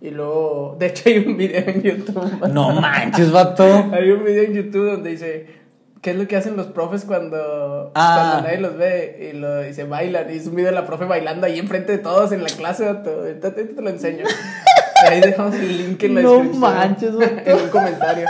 [0.00, 0.76] Y luego.
[0.78, 2.48] De hecho, hay un video en YouTube.
[2.52, 3.64] No manches, vato.
[3.92, 5.64] Hay un video en YouTube donde dice.
[6.02, 8.28] ¿Qué es lo que hacen los profes cuando, Ah.
[8.32, 9.30] cuando nadie los ve?
[9.32, 10.30] Y lo dice, bailan.
[10.30, 12.84] Y es un video de la profe bailando ahí enfrente de todos en la clase.
[12.84, 13.10] vato.
[13.20, 14.24] Ahorita ahorita te lo enseño.
[15.08, 16.60] Ahí dejamos el link en la No descripción.
[16.60, 17.32] manches, vato.
[17.46, 18.26] En un comentario.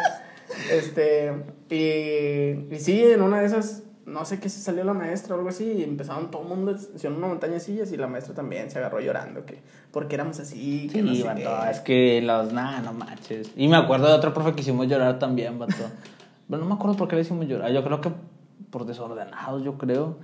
[0.71, 1.33] Este.
[1.71, 3.83] Y, y sí, en una de esas.
[4.07, 5.65] No sé qué se salió la maestra o algo así.
[5.65, 6.77] Y empezaron todo el mundo.
[6.95, 7.91] Hicieron una montaña de sillas.
[7.93, 9.45] Y la maestra también se agarró llorando.
[9.47, 10.89] Que, porque éramos así.
[10.93, 11.71] Que no Sí, sé vato, qué.
[11.71, 13.51] es que los, nada, no manches.
[13.57, 15.75] Y me acuerdo de otro profe que hicimos llorar también, vato.
[16.49, 17.73] Pero no me acuerdo por qué le hicimos llorar.
[17.73, 18.11] Yo creo que
[18.71, 20.17] por desordenados, yo creo.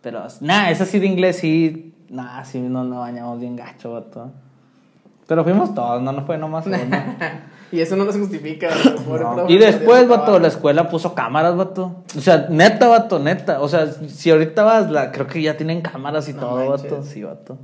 [0.00, 4.30] Pero, nada, esa sí de inglés, sí, nada, sí nos nos bañamos bien gacho, vato.
[5.26, 6.76] Pero fuimos todos, no nos fue nomás uno.
[7.72, 8.68] Y eso no nos justifica.
[9.06, 9.48] pobre No.
[9.48, 12.04] Y después, vato, la escuela puso cámaras, vato.
[12.16, 13.60] O sea, neta, vato, neta.
[13.60, 16.90] O sea, si ahorita vas, la, creo que ya tienen cámaras y No todo, manches.
[16.90, 17.02] vato.
[17.04, 17.58] Sí, vato.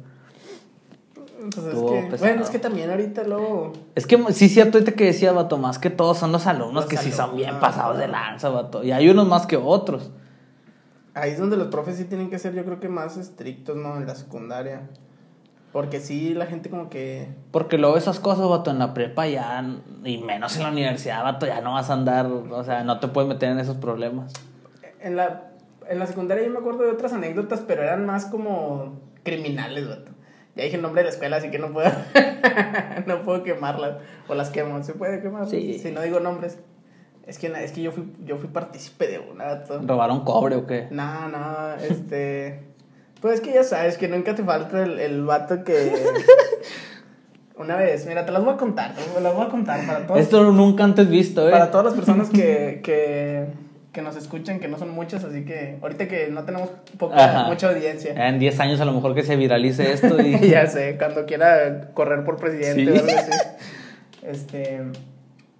[1.42, 3.72] Pues es que- bueno, es que también ahorita luego.
[3.94, 6.86] Es que sí, cierto, ahorita que decía, vato, más que todos son los alumnos Los
[6.86, 8.84] que sí son bien alumnos, pasados de lanza, vato.
[8.84, 10.10] Y hay unos más que otros.
[11.14, 13.96] Ahí es donde los profes sí tienen que ser, yo creo que más estrictos, ¿no?
[13.96, 14.82] En la secundaria.
[15.72, 17.28] Porque sí, la gente como que.
[17.50, 19.64] Porque luego esas cosas, vato, en la prepa ya,
[20.04, 23.08] y menos en la universidad, vato, ya no vas a andar, o sea, no te
[23.08, 24.32] puedes meter en esos problemas.
[25.00, 25.50] En la,
[25.88, 30.12] en la secundaria yo me acuerdo de otras anécdotas, pero eran más como criminales, vato.
[30.54, 31.90] Ya dije el nombre de la escuela, así que no puedo.
[33.06, 33.96] no puedo quemarlas.
[34.28, 34.82] O las quemo.
[34.82, 35.46] ¿Se puede quemar?
[35.48, 35.78] Sí.
[35.78, 36.58] Si no digo nombres.
[37.26, 39.80] Es que, es que yo fui, yo fui partícipe de una, vato.
[39.82, 40.88] ¿Robaron cobre o qué?
[40.90, 42.71] No, no, este.
[43.22, 45.94] Pues es que ya sabes que nunca te falta el, el vato que.
[47.56, 50.18] Una vez, mira, te las voy a contar, te las voy a contar para todos.
[50.20, 51.52] Esto nunca antes visto, eh.
[51.52, 53.46] Para todas las personas que, que,
[53.92, 57.68] que nos escuchan, que no son muchas, así que ahorita que no tenemos poca, mucha
[57.68, 58.14] audiencia.
[58.28, 60.40] En 10 años a lo mejor que se viralice esto y...
[60.50, 62.98] ya sé, cuando quiera correr por presidente Sí.
[62.98, 63.30] o algo así.
[64.22, 64.80] Este.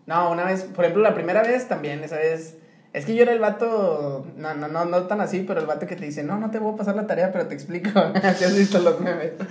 [0.07, 2.57] No, una vez, por ejemplo, la primera vez también, esa vez.
[2.93, 5.87] Es que yo era el vato, no, no, no, no tan así, pero el vato
[5.87, 7.99] que te dice, no, no te voy a pasar la tarea, pero te explico.
[8.23, 9.33] Así has visto los memes.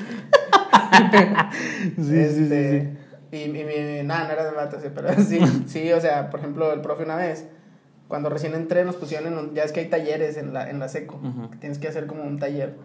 [1.95, 2.97] Sí, sí, sí, Este,
[3.31, 6.71] Y, y, nada, no era de vato, sí, pero sí, sí, o sea, por ejemplo,
[6.73, 7.47] el profe una vez,
[8.07, 10.79] cuando recién entré, nos pusieron en un, ya es que hay talleres en la, en
[10.79, 11.19] la seco,
[11.51, 12.75] que tienes que hacer como un taller.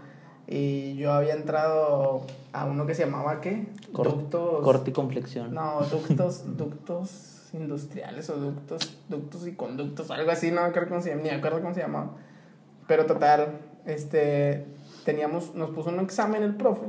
[0.47, 3.67] Y yo había entrado a uno que se llamaba, ¿qué?
[3.93, 4.63] Cor- ductos.
[4.63, 5.53] Corte y complexión.
[5.53, 11.23] No, ductos, ductos industriales o ductos, ductos y conductos, algo así, no cómo se ni
[11.23, 12.13] me acuerdo cómo se llamaba.
[12.87, 14.65] Pero total, este,
[15.05, 16.87] teníamos, nos puso un examen el profe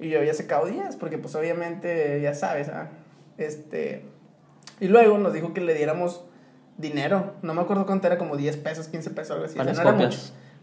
[0.00, 2.88] y yo había sacado 10, porque pues obviamente, ya sabes, ¿ah?
[3.38, 4.04] este,
[4.80, 6.24] y luego nos dijo que le diéramos
[6.78, 9.72] dinero, no me acuerdo cuánto era, como 10 pesos, 15 pesos, algo así, o sea,
[9.72, 10.18] no era mucho,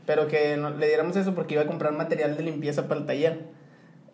[0.06, 3.06] pero que no- le diéramos eso porque iba a comprar material de limpieza para el
[3.06, 3.46] taller.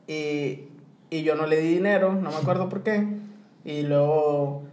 [0.08, 0.70] Y,
[1.10, 3.06] y yo no le di dinero, no me acuerdo por qué.
[3.66, 4.64] Y luego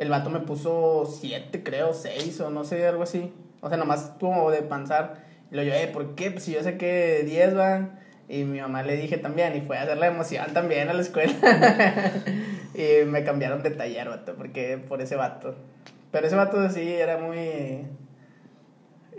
[0.00, 3.32] el vato me puso 7, creo, 6 o no sé, algo así.
[3.60, 5.22] O sea, nomás como de pensar.
[5.50, 6.30] Y luego yo, eh, ¿por qué?
[6.30, 8.00] Pues si yo sé que 10 van.
[8.26, 11.02] Y mi mamá le dije también, y fue a hacer la emoción también a la
[11.02, 11.32] escuela.
[12.74, 15.54] y me cambiaron de taller, vato, porque por ese vato.
[16.10, 17.84] Pero ese vato sí era muy...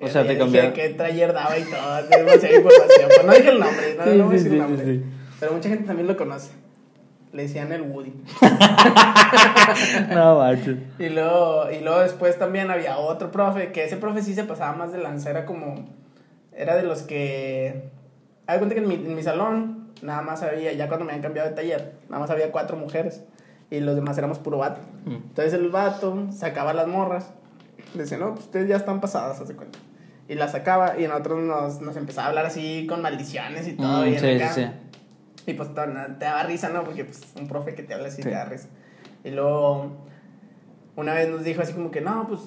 [0.02, 0.74] O sea, te Dije cambiaron.
[0.74, 3.10] qué taller daba y todo, demasiada información.
[3.15, 4.86] Pues no dije el nombre, no, Sí, no voy a decir sí, el nombre.
[4.86, 5.04] sí.
[5.39, 6.52] Pero mucha gente también lo conoce.
[7.34, 8.13] Le decían el Woody.
[10.10, 10.76] No, macho.
[11.00, 14.76] Y luego, y luego después también había otro profe, que ese profe sí se pasaba
[14.76, 15.86] más de lanza, era como,
[16.54, 17.89] era de los que,
[18.48, 21.24] hay cuenta que en mi, en mi salón nada más había, ya cuando me habían
[21.24, 23.24] cambiado de taller, nada más había cuatro mujeres
[23.70, 24.82] y los demás éramos puro vato.
[25.06, 25.13] Mm.
[25.13, 27.32] Entonces el vato sacaba las morras,
[27.94, 29.80] decía, no, pues ustedes ya están pasadas, hace cuenta.
[30.28, 34.02] Y las sacaba y nosotros nos, nos empezaba a hablar así con maldiciones y todo.
[34.02, 34.54] Mm, bien sí, sí, acá.
[34.54, 34.65] sí.
[35.47, 35.82] Y pues te
[36.19, 36.84] daba risa, ¿no?
[36.84, 38.23] Porque pues un profe que te habla así Sí.
[38.23, 38.67] te da risa.
[39.23, 39.91] Y luego
[40.95, 42.41] una vez nos dijo así como que no, pues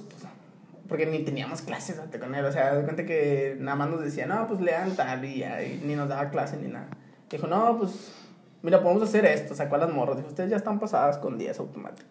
[0.88, 2.20] porque ni teníamos clases ¿no?
[2.20, 5.24] con él, o sea, de cuenta que nada más nos decía, no, pues lean tal
[5.24, 6.88] y, ya, y ni nos daba clase ni nada.
[7.30, 8.12] Dijo, no, pues
[8.62, 11.59] mira, podemos hacer esto, sacó a las morras, dijo, ustedes ya están pasadas con 10
[11.59, 12.07] automático.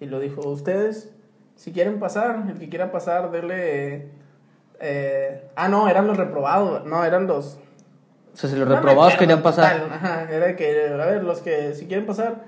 [0.00, 1.10] Y lo dijo, ustedes,
[1.54, 4.08] si quieren pasar, el que quiera pasar, dele...
[4.80, 7.60] eh, ah, no, eran los reprobados, no, eran los...
[8.32, 9.80] O sea, si los No reprobados querían pasar.
[9.80, 12.44] total, ajá, era que, a ver, los que si quieren pasar,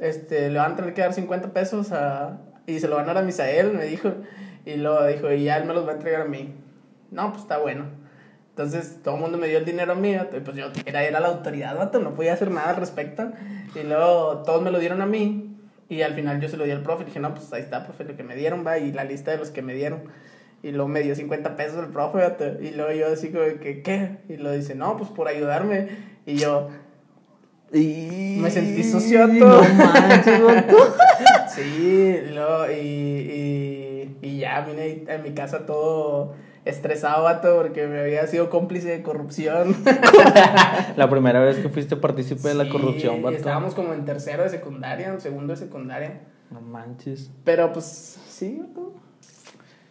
[0.00, 3.14] este, le van a tener que dar 50 pesos a, y se lo van a
[3.14, 4.12] dar a Misael, me dijo.
[4.66, 6.54] Y luego dijo, y ya él me los va a entregar a mí.
[7.10, 7.84] No, pues está bueno.
[8.50, 11.04] Entonces todo el mundo me dio el dinero a mí, vato, y pues yo era,
[11.04, 13.30] era la autoridad, vato, no podía hacer nada al respecto.
[13.74, 15.56] Y luego todos me lo dieron a mí.
[15.88, 17.04] Y al final yo se lo di al profe.
[17.04, 19.38] Dije, no, pues ahí está, profe, lo que me dieron, va, y la lista de
[19.38, 20.02] los que me dieron.
[20.62, 22.18] Y luego me dio 50 pesos el profe,
[22.60, 24.18] y luego yo así como que, ¿qué?
[24.28, 25.88] Y lo dice, no, pues por ayudarme.
[26.26, 26.68] Y yo,
[27.72, 28.38] Y...
[28.40, 29.62] Me sentí socioto.
[29.62, 30.40] No manches,
[31.54, 37.86] sí, y luego, y, y, y ya vine a mi casa todo estresado, vato, porque
[37.86, 39.76] me había sido cómplice de corrupción.
[40.96, 43.36] La primera vez que fuiste partícipe de la corrupción, vato.
[43.36, 46.20] Estábamos como en tercero de secundaria, en segundo de secundaria.
[46.50, 47.30] No manches.
[47.44, 48.94] Pero pues, sí, vato.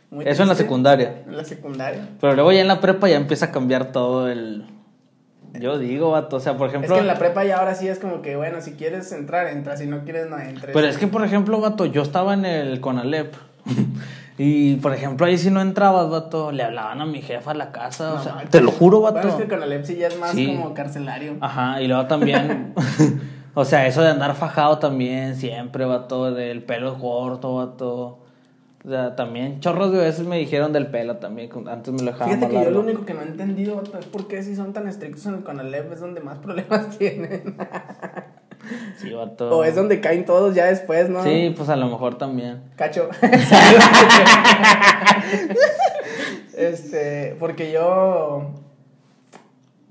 [0.10, 1.24] Muy Eso en la secundaria.
[1.26, 2.08] En la secundaria.
[2.22, 4.66] Pero luego ya en la prepa ya empieza a cambiar todo el...
[5.60, 6.96] Yo digo, vato, o sea, por Es ejemplo...
[6.96, 9.76] que en la prepa ya ahora sí es como que, bueno, si quieres entrar, entra,
[9.76, 10.72] si no quieres, no entres.
[10.74, 13.34] Pero es que, por ejemplo, vato, yo estaba en el Conalep.
[14.38, 17.72] y, por ejemplo, ahí si no entrabas, vato, le hablaban a mi jefa a la
[17.72, 18.14] casa.
[18.14, 18.52] o No sea, manches.
[18.52, 19.20] te lo juro, vato.
[19.20, 20.48] Bueno, es que con EPSI ya es más Sí.
[20.48, 21.38] como carcelario.
[21.42, 22.74] Ajá, y luego también...
[23.56, 28.20] o sea, eso de andar fajado también siempre, vato, del pelo corto, vato.
[28.88, 31.50] O sea, también chorros de veces me dijeron del pelo también.
[31.68, 34.30] Antes me lo dejaban Fíjate que yo lo único que no he entendido es por
[34.30, 37.58] qué si son tan estrictos en el Conalep es donde más problemas tienen.
[38.98, 39.56] Sí, vato.
[39.56, 41.24] o es donde caen todos ya después, ¿no?
[41.24, 42.64] Sí, pues a lo mejor también.
[42.76, 43.08] Cacho.
[46.58, 48.52] este, porque yo.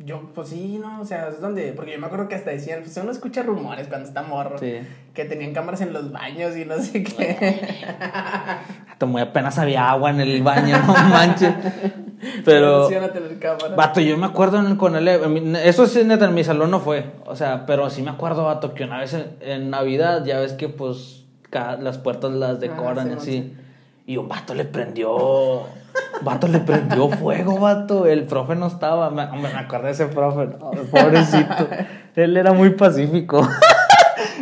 [0.06, 1.72] Yo, pues sí, no, o sea, es donde.
[1.72, 4.56] Porque yo me acuerdo que hasta decían, pues uno escucha rumores cuando está morro.
[4.58, 4.76] Sí.
[5.12, 7.68] Que tenían cámaras en los baños y no sé qué.
[9.04, 11.52] Muy apenas había agua en el baño, no manches.
[12.44, 12.86] Pero...
[12.86, 13.76] A tener cámaras.
[13.76, 15.22] Vato, yo me acuerdo en el Conalep,
[15.64, 18.74] eso sí, neta, en mi salón no fue, o sea, pero sí me acuerdo, vato,
[18.74, 23.08] que una vez en, en Navidad, ya ves que, pues, ca- las puertas las decoran
[23.08, 23.56] sí, y así,
[24.06, 25.64] y un vato le prendió,
[26.22, 30.46] vato le prendió fuego, vato, el profe no estaba, me, me acuerdo de ese profe,
[30.90, 31.68] pobrecito,
[32.14, 33.46] él era muy pacífico.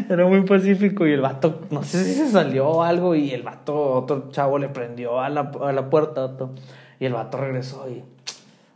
[0.08, 3.42] Era muy pacífico y el vato, no sé si se salió o algo y el
[3.42, 6.30] vato, otro chavo le prendió a la, a la puerta,
[6.98, 8.02] y el vato regresó y,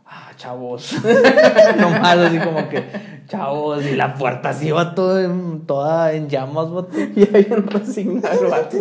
[0.07, 0.95] ah, chavos,
[1.77, 2.83] nomás así como que,
[3.29, 6.97] chavos, y la puerta así va todo en, toda en llamas, vato.
[7.15, 8.77] Y ahí bien resignado vato.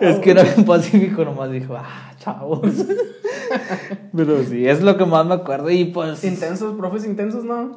[0.00, 2.60] Es que era bien pacífico, nomás dijo, ah, chavos.
[4.16, 5.70] Pero sí, es lo que más me acuerdo.
[5.70, 6.24] Y pues.
[6.24, 7.76] Intensos, profes intensos, ¿no?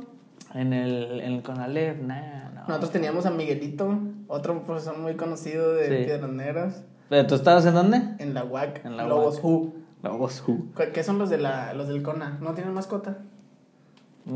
[0.54, 2.62] En el, en el Conalep, nah, no.
[2.68, 6.06] Nosotros teníamos a Miguelito, otro profesor muy conocido de Sí.
[6.06, 8.02] Piedras Negras, ¿Pero tú estabas en dónde?
[8.20, 9.40] en la UAC, En la Lobos.
[9.42, 9.74] Who.
[10.04, 10.56] Voz Who.
[10.76, 12.40] ¿Cu- ¿Qué son los de la, los del CONA?
[12.42, 13.20] ¿No tienen mascota?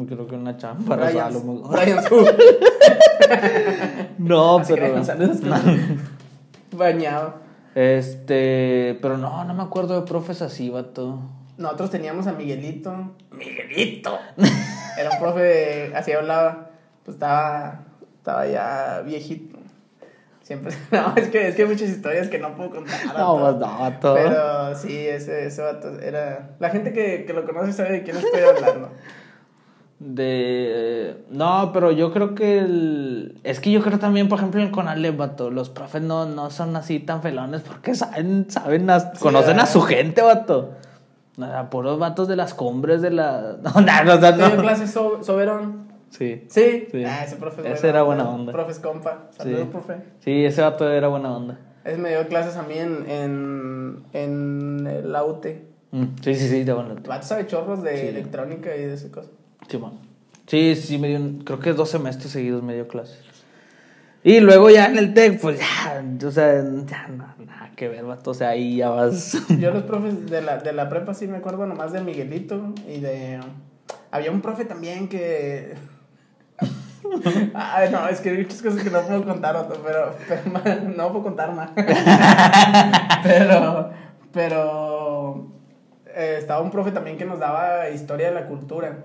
[0.07, 0.95] Creo que una chamba.
[0.95, 1.81] a Brian's, lo mejor.
[1.81, 2.25] Brian's Who.
[4.17, 5.01] No, Así pero.
[6.71, 7.35] Bañado.
[7.75, 8.97] Este.
[9.01, 11.19] Pero no, no me acuerdo de profes así, vato.
[11.57, 13.15] Nosotros teníamos a Miguelito.
[13.31, 14.17] ¡Miguelito!
[14.97, 16.71] Era un profe, así hablaba.
[17.03, 17.85] Pues estaba,
[18.17, 19.59] estaba ya viejito.
[20.41, 20.75] Siempre.
[20.91, 23.05] No, es que, es que hay muchas historias que no puedo contar.
[23.17, 24.13] No, pues no, vato.
[24.15, 26.55] Pero sí, ese, ese vato era.
[26.59, 28.89] La gente que, que lo conoce sabe de quién estoy hablando.
[29.99, 31.15] De.
[31.31, 33.39] No, pero yo creo que el.
[33.43, 35.49] Es que yo creo también, por ejemplo, en el Conalep, vato.
[35.51, 39.81] Los profes no, no son así tan felones porque saben, saben, a- conocen a su
[39.81, 40.71] gente, vato.
[41.37, 43.57] O sea, puros vatos de las cumbres de la.
[43.63, 44.35] No, no, no, no.
[44.49, 45.85] ¿Tengo clase so- Soberón?
[46.09, 46.43] Sí.
[46.49, 46.87] Sí.
[46.91, 47.03] Sí.
[47.05, 48.51] Ah, ese profe es Ese era buena onda.
[48.53, 49.23] Profe es compa.
[49.31, 49.67] Saludos, Sí.
[49.71, 49.95] profe.
[50.19, 51.57] Sí, ese vato era buena onda.
[51.83, 55.65] Ese me dio clases a mí en, en, en el AUTE.
[55.91, 58.07] Mm, Sí, sí, sí, de buena El vato sabe chorros de Sí.
[58.07, 59.29] electrónica y de ese cosa.
[59.69, 59.93] Sí, man.
[60.47, 63.19] Sí, sí, me dio, creo que dos semestres seguidos me dio clases.
[64.23, 68.03] Y luego ya en el TEC, pues ya, o sea, ya no, nada que ver,
[68.05, 69.37] vato, o sea, ahí ya vas.
[69.59, 72.99] Yo los profes de la, de la prepa sí me acuerdo nomás de Miguelito y
[73.01, 73.39] de...
[74.09, 75.75] Había un profe también que...
[77.53, 80.15] Ay, no, es que hay muchas cosas que no puedo contar, Otto, pero,
[80.97, 81.69] no puedo contar más.
[83.23, 83.91] pero,
[84.31, 85.51] pero
[86.07, 89.03] eh, estaba un profe también que nos daba historia de la cultura.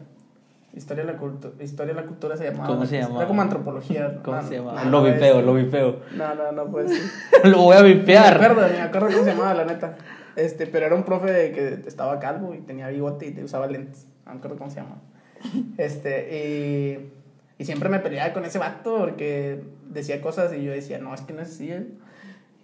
[0.72, 2.66] Historia de la, cultu- historia de la cultura se llamaba.
[2.68, 3.26] ¿Cómo se Era llamaba?
[3.26, 4.20] como antropología.
[4.22, 4.84] ¿Cómo No, se llama?
[4.84, 5.96] no, lo vipeo, lo vipeo.
[6.16, 7.10] No, no, no puede ser.
[7.50, 8.34] lo voy a Me vipear.
[8.34, 9.96] acuerdo, me acuerdo cómo se llamaba, la neta.
[10.36, 14.06] Este, pero era un profe que estaba calvo y tenía bigote y usaba lentes.
[14.24, 14.96] No me acuerdo cómo se llama.
[15.76, 16.36] Este,
[17.58, 21.12] y, y siempre me peleaba con ese vato porque decía cosas y yo decía, no,
[21.14, 21.70] es que no es así.
[21.70, 21.86] eh".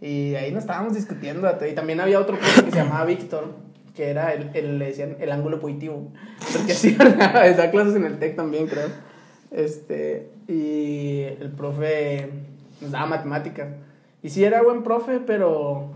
[0.01, 1.51] Y ahí nos estábamos discutiendo.
[1.69, 3.55] Y también había otro profe que se llamaba Víctor,
[3.97, 6.13] que era el, el- le decían el ángulo positivo.
[6.53, 8.89] Porque sí, da clases en el TEC también, creo.
[9.51, 12.29] Este, y el profe
[12.81, 13.69] nos daba matemáticas.
[14.23, 15.93] Y sí era buen profe, pero...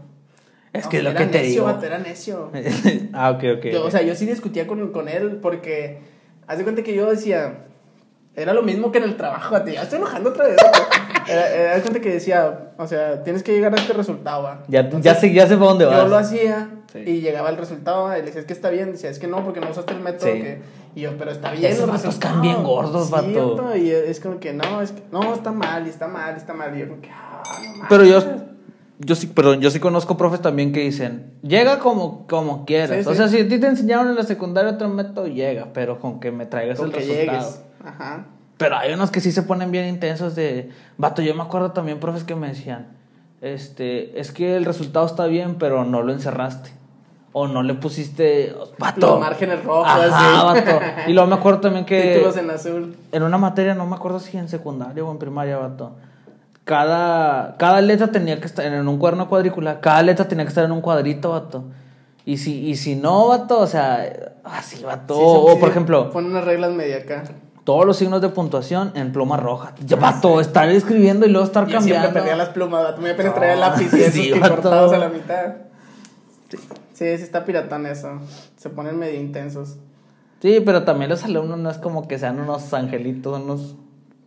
[0.73, 1.65] Es no, que es lo que te necio, digo.
[1.67, 2.51] vato, era necio.
[3.13, 3.65] ah, ok, ok.
[3.73, 5.99] Yo, o sea, yo sí discutía con, con él porque...
[6.47, 7.67] Haz de cuenta que yo decía...
[8.37, 10.57] Era lo mismo que en el trabajo, vato, Ya estoy enojando otra vez.
[11.29, 12.73] Era, era, de cuenta que decía...
[12.79, 14.63] O sea, tienes que llegar a este resultado, va.
[14.69, 15.97] ya, Entonces, ya, sé, ya sé para dónde vas.
[16.03, 16.99] yo lo hacía Sí.
[17.07, 18.93] y llegaba el resultado y le decía, es que está bien.
[18.93, 20.33] Decía, es que no, porque no usaste el método.
[20.33, 20.41] Sí.
[20.43, 20.63] Que...
[20.97, 21.67] Y yo, pero está bien.
[21.71, 22.35] Esos los vatos resultados".
[22.37, 23.57] están bien gordos, Sí, vato.
[23.57, 26.39] vato, Y es como que no, es que no, está mal, y está mal, y
[26.39, 26.77] está mal.
[26.77, 27.43] Y yo, como que, ah,
[27.79, 27.85] no.
[27.89, 28.21] Pero yo,
[28.99, 33.07] yo sí, perdón, yo sí conozco profes también que dicen, llega como, como quieras.
[33.07, 36.19] O sea, si a ti te enseñaron en la secundaria otro método, llega, pero con
[36.19, 37.39] que me traigas Con el que resultado.
[37.39, 37.63] llegues.
[37.85, 38.27] Ajá.
[38.59, 40.71] Pero hay unos que sí se ponen bien intensos de...
[40.99, 42.89] Vato, yo me acuerdo también profes que me decían,
[43.41, 46.71] este, es que el resultado está bien, pero no lo encerraste.
[47.33, 48.55] O no le pusiste...
[48.79, 49.07] Vato.
[49.07, 50.81] Los márgenes rojos, Ajá, vato.
[51.07, 52.15] Y luego me acuerdo también que...
[52.15, 52.97] Títulos en azul.
[53.13, 55.93] En una materia, no me acuerdo si en secundaria o en primaria, vato.
[56.65, 59.81] Cada, cada letra tenía que estar en un cuaderno cuadrícula.
[59.81, 61.65] Cada letra tenía que estar en un cuadrito, vato.
[62.27, 64.05] Y si, y si no, vato, o sea,
[64.45, 65.15] así, vato.
[65.15, 67.25] Sí, o, sí, por ejemplo, Pon unas reglas media acá.
[67.65, 69.73] todos los signos de puntuación en pluma roja.
[69.85, 72.13] Ya, vato, estar escribiendo y luego estar Yo siempre cambiando.
[72.21, 73.01] perdía las plumas, vato.
[73.01, 75.55] Me apenas traía el lápiz y esos que cortados a la mitad.
[76.51, 76.59] Sí,
[77.17, 78.21] sí, está piratón eso.
[78.57, 79.79] Se ponen medio intensos.
[80.41, 83.77] Sí, pero también los alumnos no es como que sean unos angelitos, unos.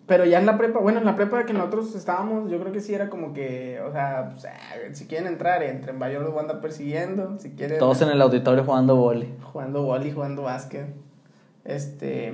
[0.05, 2.81] Pero ya en la prepa, bueno, en la prepa que nosotros estábamos, yo creo que
[2.81, 4.49] sí era como que, o sea, pues, eh,
[4.93, 7.79] si quieren entrar, entren, yo los voy a andar persiguiendo, si quieren...
[7.79, 9.29] Todos en el auditorio jugando vole.
[9.41, 10.93] Jugando boli, jugando básquet.
[11.63, 12.33] Este,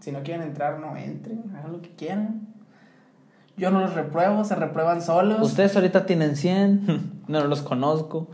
[0.00, 2.48] si no quieren entrar, no entren, hagan lo que quieran.
[3.56, 5.40] Yo no los repruebo, se reprueban solos.
[5.40, 8.28] Ustedes ahorita tienen 100, no los conozco.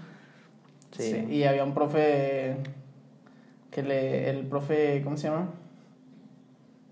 [1.00, 1.10] Sí.
[1.26, 1.34] Sí.
[1.34, 2.56] Y había un profe
[3.70, 5.50] que le, el profe, ¿cómo se llama?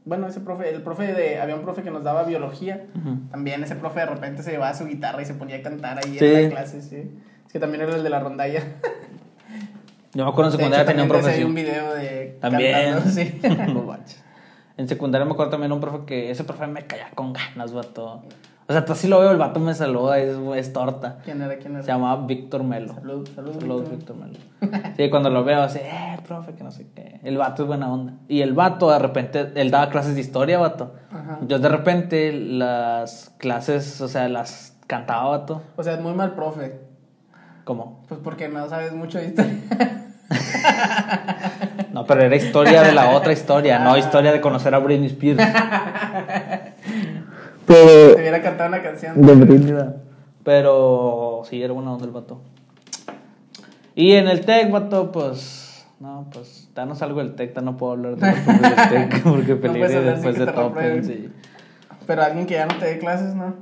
[0.04, 2.86] Bueno, ese profe, el profe de, había un profe que nos daba biología.
[3.30, 6.16] También ese profe de repente se llevaba su guitarra y se ponía a cantar ahí
[6.18, 6.24] Sí.
[6.24, 7.10] en la clase, sí.
[7.46, 8.62] Es que también era el de la rondalla.
[10.14, 11.44] Yo me acuerdo en secundaria hecho, tenía un profe hay así.
[11.44, 12.72] un video de También.
[12.94, 13.40] cantando, sí.
[14.78, 18.22] En secundaria me acuerdo también un profe que ese profe me caía con ganas, vato.
[18.68, 21.20] O sea, tú así lo veo, el vato me saluda, es, es torta.
[21.24, 21.56] ¿Quién era?
[21.56, 21.82] ¿Quién era?
[21.82, 22.92] Se llamaba Víctor Melo.
[22.94, 24.16] Salud, salud, Saludos, Víctor.
[24.16, 24.16] Víctor
[24.70, 24.94] Melo.
[24.96, 27.18] Sí, cuando lo veo así, eh, profe, que no sé qué.
[27.24, 28.12] El vato es buena onda.
[28.28, 30.92] Y el vato, de repente, él daba clases de historia, vato.
[31.10, 31.38] Ajá.
[31.46, 35.62] Yo de repente las clases, o sea, las cantaba, vato.
[35.76, 36.78] O sea, es muy mal profe.
[37.64, 38.04] ¿Cómo?
[38.06, 39.54] Pues porque no sabes mucho de historia.
[41.92, 43.98] No, pero era historia de la otra historia, no Ah.
[43.98, 45.40] historia de conocer a Britney Spears.
[47.68, 49.14] Te hubiera cantado una canción.
[49.16, 49.74] Britney.
[50.42, 52.40] Pero sí, era buena onda el vato.
[53.94, 55.86] Y en el tech, vato, pues.
[56.00, 56.70] No, pues.
[56.74, 60.14] Ya no salgo del tech, ya no puedo hablar de del tech porque peleé hablar
[60.14, 61.04] después de topen, reprueben.
[61.04, 61.28] sí.
[62.06, 63.54] Pero alguien que ya no te dé clases, ¿no?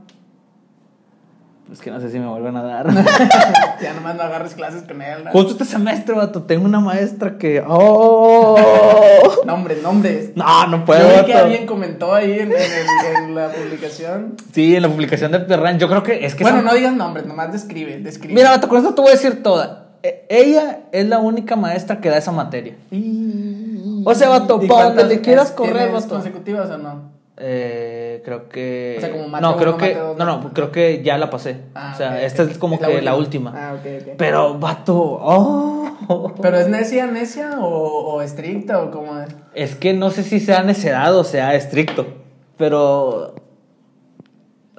[1.72, 2.86] Es que no sé si me vuelven a dar.
[3.82, 5.32] ya nomás no agarres clases con él, ¿no?
[5.32, 7.60] Justo este semestre, vato, tengo una maestra que.
[7.66, 8.56] ¡Oh!
[9.44, 10.30] Nombres, nombres.
[10.36, 14.36] No, no puedo, Yo vi que alguien comentó ahí en, en el- en la publicación.
[14.52, 15.78] Sí, en la publicación de Perran.
[15.80, 16.44] Yo creo que es que.
[16.44, 18.34] bueno, no digas nombres, nomás describe, describe.
[18.34, 19.88] Mira, vato, con esto te voy a decir toda.
[20.04, 22.74] E- Ella es la única maestra que da esa materia.
[24.04, 26.08] O sea, vato, ¿Y pa' cuántas donde le quieras correr, vato.
[26.10, 27.15] consecutivas o no?
[27.38, 28.94] Eh, creo que.
[28.96, 29.94] O sea, como no, creo que.
[29.94, 31.60] no, no, creo que ya la pasé.
[31.74, 33.52] Ah, o sea, esta es como que la última.
[33.54, 34.14] Ah, ok, ok.
[34.16, 36.34] Pero, vato, oh.
[36.40, 39.28] ¿Pero es necia, necia o, o estricta o cómo es?
[39.54, 42.06] Es que no sé si sea necedad o sea estricto.
[42.56, 43.34] Pero.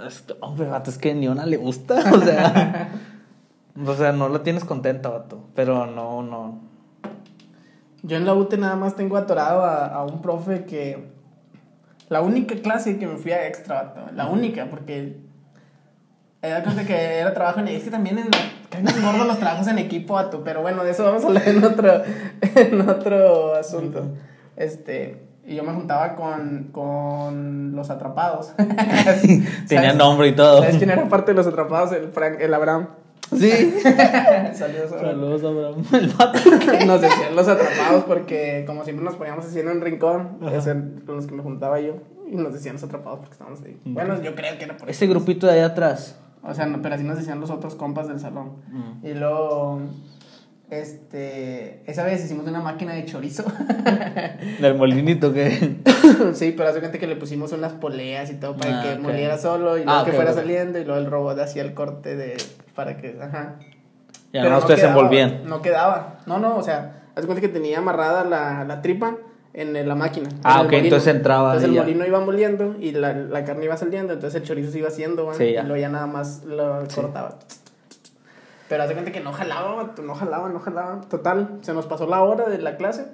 [0.06, 1.96] es- Hombre, vato, es que ni una le gusta.
[2.14, 2.90] O sea.
[3.86, 5.44] o sea, no la tienes contenta, vato.
[5.54, 6.60] Pero no, no.
[8.02, 11.16] Yo en la UT nada más tengo atorado a, a un profe que...
[12.10, 15.18] La única clase que me fui a extra, la única, porque...
[16.40, 17.68] Cuenta que era trabajo en...
[17.68, 18.30] Es que también en...
[18.70, 21.64] Caen gordos los trabajos en equipo, vato, pero bueno, de eso vamos a hablar en
[21.64, 22.04] otro,
[22.56, 24.14] en otro asunto.
[24.56, 25.28] Este...
[25.48, 28.52] Y yo me juntaba con, con los atrapados.
[29.70, 30.60] Tenía nombre y todo.
[30.60, 31.94] ¿Sabes quién era parte de los atrapados?
[31.94, 32.90] El, Frank, el Abraham.
[33.36, 33.52] Sí.
[34.54, 35.12] Saludos, Abraham.
[35.40, 35.84] Saludos, Abraham.
[35.94, 36.40] El vato.
[36.86, 40.74] Nos decían los atrapados porque como siempre nos poníamos así en un rincón, ese
[41.06, 41.96] con los que me juntaba yo,
[42.32, 43.78] y nos decían los atrapados porque estábamos ahí.
[43.86, 44.92] Bueno, yo creo que era por eso.
[44.98, 46.18] Ese grupito de allá atrás.
[46.44, 48.58] O sea, no, pero así nos decían los otros compas del salón.
[48.72, 49.06] Mm.
[49.06, 49.82] Y luego,
[50.70, 53.44] este, esa vez hicimos una máquina de chorizo.
[54.62, 55.78] Del molinito que.
[56.34, 59.00] sí, pero hace cuenta que le pusimos unas poleas y todo para Ah, que ok.
[59.00, 62.16] moliera solo y luego Ah, que fuera saliendo y luego el robot hacía el corte
[62.16, 62.38] de,
[62.78, 63.56] para que, ajá.
[64.32, 65.42] Ya Pero no ustedes quedaba, envolvían.
[65.46, 66.20] No quedaba.
[66.28, 69.16] No, no, o sea, haz cuenta que tenía amarrada la, la tripa
[69.54, 70.30] en la máquina.
[70.44, 71.82] Ah, en ok, entonces entraba Entonces el ya.
[71.82, 75.34] molino iba moliendo y la, la carne iba saliendo, entonces el chorizo se iba haciendo.
[75.34, 75.62] Sí, ya.
[75.62, 76.96] y luego ya nada más lo Sí.
[77.02, 77.40] cortaba.
[78.70, 81.02] Pero haz de cuenta que no jalaba, no jalaba, no jalaba.
[81.10, 83.08] Total, se nos pasó la hora de la clase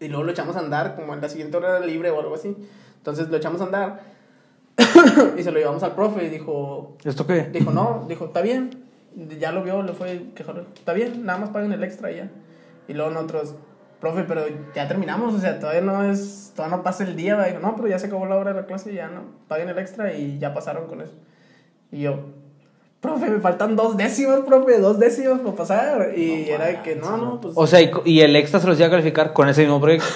[0.00, 2.34] y luego lo echamos a andar, como en la siguiente hora era libre o algo
[2.34, 2.54] así.
[2.98, 4.00] Entonces lo echamos a andar
[5.38, 7.48] y se lo llevamos al profe y dijo, ¿Esto qué?
[7.52, 8.84] Dijo, no, dijo, está bien.
[9.38, 10.64] Ya lo vio, lo fue quejar.
[10.74, 12.30] Está bien, nada más paguen el extra y ya.
[12.88, 13.54] Y luego nosotros,
[14.00, 14.42] profe, pero
[14.74, 17.36] ya terminamos, o sea, todavía no es, todavía no pasa el día.
[17.36, 17.46] ¿va?".
[17.46, 19.68] Dijo, no, pero ya se acabó la hora de la clase y ya no, paguen
[19.68, 21.12] el extra y ya pasaron con eso.
[21.92, 22.20] Y yo,
[23.00, 26.12] profe, me faltan dos décimos, profe, dos décimos para pasar.
[26.16, 27.54] Y No era de que, no, no, pues.
[27.56, 30.06] O sea, y, y el extra se los iba a calificar con ese mismo proyecto.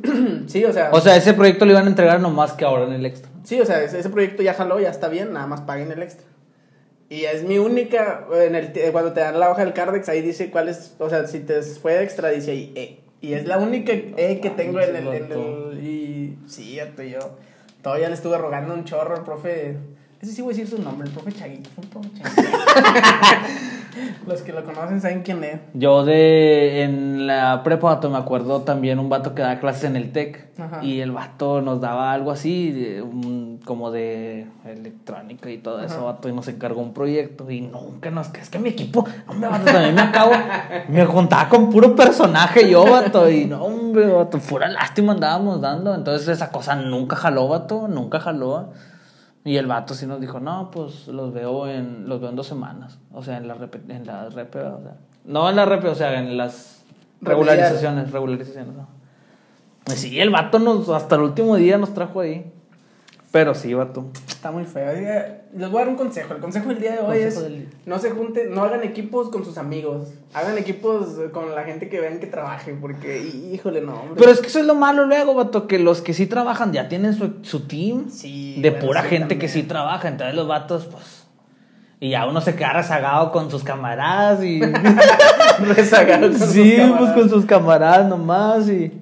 [0.46, 0.90] sí, o sea.
[0.92, 3.30] O sea, ese proyecto lo iban a entregar nomás que ahora en el extra.
[3.48, 6.26] Sí, o sea, ese, proyecto ya jaló, ya está bien, nada más paguen el extra.
[7.08, 10.50] Y es mi única, en el, cuando te dan la hoja del Cardex, ahí dice
[10.50, 13.00] cuál es, o sea, si te fue extra, dice ahí E.
[13.22, 17.38] Y es la única E que tengo en el, en el, y sí, yo
[17.80, 19.78] todavía le estuve rogando un chorro al profe,
[20.20, 22.58] ese sí voy a decir su nombre, el profe Chaguito, fue el profe Chaguito.
[24.26, 25.58] Los que lo conocen saben quién es.
[25.74, 30.12] Yo de en la prepa, me acuerdo también un vato que daba clases en el
[30.12, 30.46] TEC.
[30.82, 36.04] Y el vato nos daba algo así, de un- como de electrónica y todo eso,
[36.04, 37.50] vato, y nos encargó un proyecto.
[37.50, 38.32] Y nunca nos.
[38.34, 40.32] Es que mi equipo, hombre, vato, también me acabo.
[40.88, 43.28] me juntaba con puro personaje yo, vato.
[43.30, 45.94] Y no, hombre, vato, pura lástima andábamos dando.
[45.94, 48.72] Entonces esa cosa nunca jaló, vato, nunca jaló.
[49.44, 52.46] Y el vato sí nos dijo, no, pues los veo en, los veo en dos
[52.46, 52.98] semanas.
[53.12, 54.96] O sea, en la rep, en la rep, o sea.
[55.24, 56.84] No en la rep, o sea, en las
[57.20, 58.88] regularizaciones, regularizaciones, ¿no?
[59.86, 62.52] Y sí, el vato nos, hasta el último día nos trajo ahí.
[63.30, 64.06] Pero sí, vato.
[64.26, 64.90] Está muy feo.
[65.54, 66.32] Les voy a dar un consejo.
[66.32, 69.28] El consejo del día de hoy Consejo es del no se junten, no hagan equipos
[69.28, 70.08] con sus amigos.
[70.32, 74.14] Hagan equipos con la gente que vean que trabaje, porque hí- híjole, no, hombre.
[74.16, 76.88] Pero es que eso es lo malo luego, vato, que los que sí trabajan ya
[76.88, 80.08] tienen su, su team sí, de bueno, pura sí, gente que sí trabaja.
[80.08, 81.26] Entonces los vatos, pues...
[82.00, 84.60] Y ya uno se queda rezagado con sus camaradas y...
[85.60, 88.92] Rezagado con sus sí, pues con sus camaradas nomás y...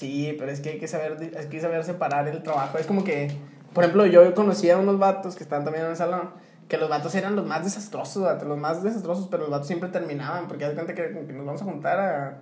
[0.00, 2.78] Sí, pero es que hay que saber, hay que saber separar el trabajo.
[2.78, 3.30] Es como que
[3.72, 6.30] por ejemplo, yo conocía a unos vatos que estaban también en el salón,
[6.68, 9.88] que los vatos eran los más desastrosos, vato, los más desastrosos, pero los vatos siempre
[9.90, 12.38] terminaban, porque haz cuenta que, que nos vamos a juntar a,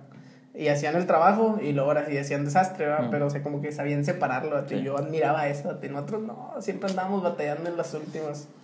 [0.55, 3.07] y hacían el trabajo y luego ahora sí hacían desastre, ¿verdad?
[3.07, 3.11] Mm.
[3.11, 4.81] pero o sea, como que sabían separarlo, y Sí.
[4.81, 8.47] yo admiraba eso, vato, y nosotros no, siempre andábamos batallando en las últimas.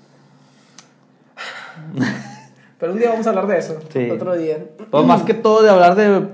[2.80, 4.10] Pero un día vamos a hablar de eso, Sí.
[4.10, 4.58] otro día.
[4.90, 6.28] Pues más que todo de hablar de.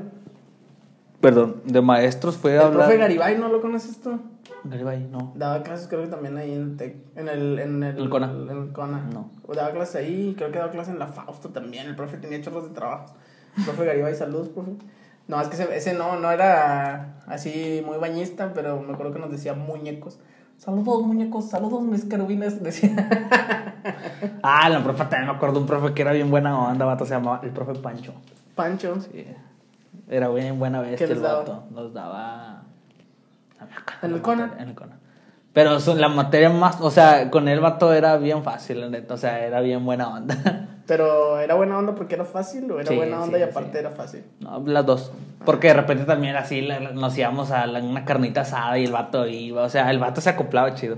[1.21, 2.87] Perdón, de maestros fue El hablar.
[2.87, 4.19] profe Garibay, ¿no lo conoces tú?
[4.63, 5.33] Garibay, no.
[5.35, 8.31] Daba clases creo que también ahí en el TEC, en el, en el, ¿El Cona?
[8.31, 9.07] En el Cona.
[9.13, 9.29] No.
[9.47, 12.41] O daba clases ahí, creo que daba clases en la Fausto también, el profe tenía
[12.41, 13.13] chorros de trabajo.
[13.57, 14.71] El profe Garibay, saludos, profe.
[15.27, 19.19] No, es que ese, ese no, no era así muy bañista, pero me acuerdo que
[19.19, 20.19] nos decía muñecos.
[20.57, 22.95] Saludos, muñecos, saludos, mis querubines, decía.
[24.43, 27.13] Ah, la profe también me acuerdo un profe que era bien buena onda, vato, se
[27.13, 28.13] llamaba el profe Pancho.
[28.55, 28.99] Pancho.
[29.01, 29.25] Sí.
[30.09, 31.39] Era bien buena bestia ¿Qué el daba?
[31.39, 31.63] vato.
[31.71, 32.63] Nos daba.
[34.01, 34.53] ¿En el Cona?
[34.59, 34.75] En el.
[35.53, 39.17] Pero su- la materia más, o sea, con el vato era bien fácil, neta, o
[39.17, 40.35] sea, era bien buena onda.
[40.87, 43.71] Pero era buena onda porque era fácil o era Sí, buena onda sí, y aparte
[43.73, 43.77] sí.
[43.77, 44.23] era fácil.
[44.39, 45.11] No, las dos.
[45.45, 48.85] Porque de repente también así la- la- nos íbamos a la- una carnita asada y
[48.85, 49.61] el vato iba.
[49.63, 50.97] O sea, el vato se acoplaba chido.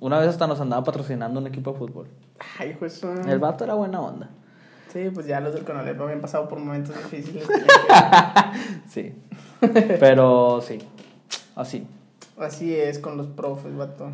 [0.00, 2.08] Una vez hasta nos andaba patrocinando un equipo de fútbol.
[2.58, 3.02] Ay, pues.
[3.02, 4.28] El vato era buena onda.
[4.92, 7.46] Sí, pues ya los del Conalep habían pasado por momentos difíciles.
[8.90, 9.12] Sí.
[10.00, 10.78] Pero sí.
[11.56, 11.86] Así.
[12.38, 14.10] Así es con los profes, vato.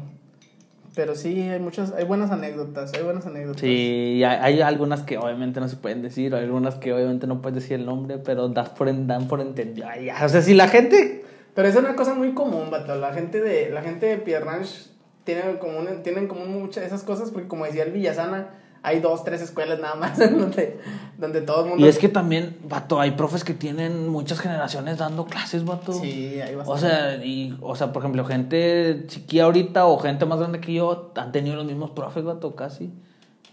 [0.95, 3.61] Pero sí, hay muchas, hay buenas anécdotas, hay buenas anécdotas.
[3.61, 7.43] Sí, hay, hay algunas que obviamente no se pueden decir, hay algunas que obviamente no
[7.43, 9.89] puedes decir el nombre, pero das por, en- dan por entendido.
[9.89, 11.25] Ay, ya, O sea, si la gente.
[11.55, 12.95] Pero es una cosa muy común, vato.
[12.97, 14.89] La gente de, la gente de Pierre Ranch
[15.25, 18.51] tiene en común, tienen en común muchas de esas cosas, porque como decía el Villasana,
[18.85, 20.79] hay dos, tres escuelas nada más en donde,
[21.17, 21.85] donde todo el mundo.
[21.85, 25.95] Y es que también, vato, hay profes que tienen muchas generaciones dando clases, vato.
[25.95, 26.71] Sí, hay bastante.
[26.71, 30.75] O sea, y, o sea, por ejemplo, gente chiquilla ahorita o gente más grande que
[30.75, 32.91] yo han tenido los mismos profes, vato, casi.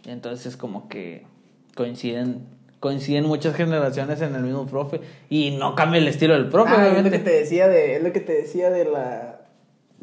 [0.05, 1.25] Y entonces es como que
[1.75, 2.45] coinciden,
[2.81, 6.87] coinciden muchas generaciones en el mismo profe y no cambia el estilo del profe, Ah,
[6.89, 9.41] es lo que te decía de, es lo que te decía de la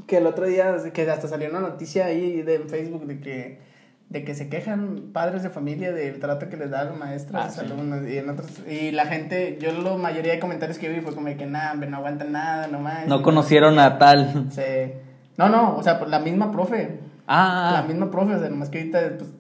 [0.07, 3.67] que el otro día que hasta salió una noticia ahí de, en Facebook de que
[4.11, 7.42] de que se quejan padres de familia del trato que les da a los maestros,
[7.44, 7.61] Ah, sí.
[7.61, 11.14] alumnos y en otros y la gente, yo la mayoría de comentarios que vi fue
[11.14, 13.06] como de que nada, no aguantan nada, nomás.
[13.06, 14.50] No conocieron a tal.
[14.50, 15.02] Se-
[15.36, 18.78] No, no, o sea, la misma profe, Ah, la misma profe, o sea, nomás que
[18.78, 19.30] ahorita pues,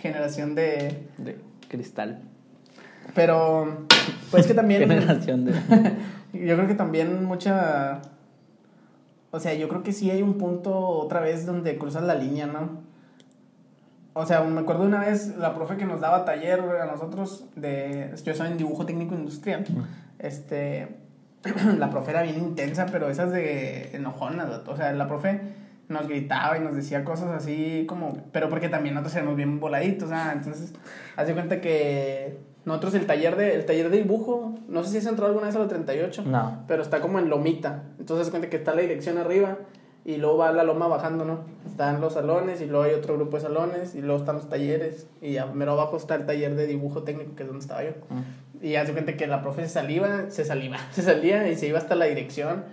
[0.00, 2.20] generación de de cristal.
[3.14, 3.86] pero
[4.30, 5.52] pues que también Generación de.
[6.32, 8.00] Yo creo que también mucha.
[9.32, 12.46] O sea, yo creo que sí hay un punto otra vez donde cruzas la línea,
[12.46, 12.80] ¿no?
[14.14, 18.14] O sea, me acuerdo una vez la profe que nos daba taller a nosotros de.
[18.24, 19.64] Yo soy en dibujo técnico industrial.
[20.18, 20.96] Este.
[21.78, 24.60] La profe era bien intensa, pero esas de enojonas.
[24.68, 25.40] O sea, la profe
[25.88, 28.16] nos gritaba y nos decía cosas así como.
[28.32, 30.32] Pero porque también nosotros éramos bien voladitos, ¿ah?
[30.32, 30.72] Entonces,
[31.16, 34.98] haz de cuenta que nosotros el taller de, el taller de dibujo, no sé si
[34.98, 36.64] has entrado alguna vez a la 38 No.
[36.68, 37.82] pero está como en lomita.
[37.98, 39.58] Entonces, cuenta que está la dirección arriba
[40.04, 41.40] y luego va la loma bajando, ¿no?
[41.66, 45.06] Están los salones y luego hay otro grupo de salones y luego están los talleres
[45.20, 47.92] y ya mero abajo está el taller de dibujo técnico que es donde estaba yo.
[48.60, 51.78] Y hace cuenta que la profe se saliva, se saliva, se salía y se iba
[51.78, 52.64] hasta la dirección.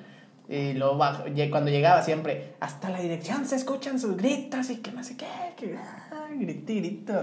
[0.47, 4.77] Y luego bajo, lle- cuando llegaba siempre, hasta la dirección se escuchan sus gritos y
[4.77, 7.13] que no sé qué, que ah, grito y grito.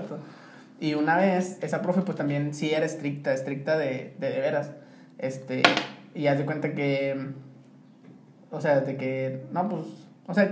[0.79, 4.71] Y una vez, esa profe pues también sí era estricta, estricta de, de, de veras.
[5.19, 5.63] Este,
[6.15, 7.33] y haz de cuenta que,
[8.51, 9.83] o sea, de que, no, pues,
[10.27, 10.51] o sea,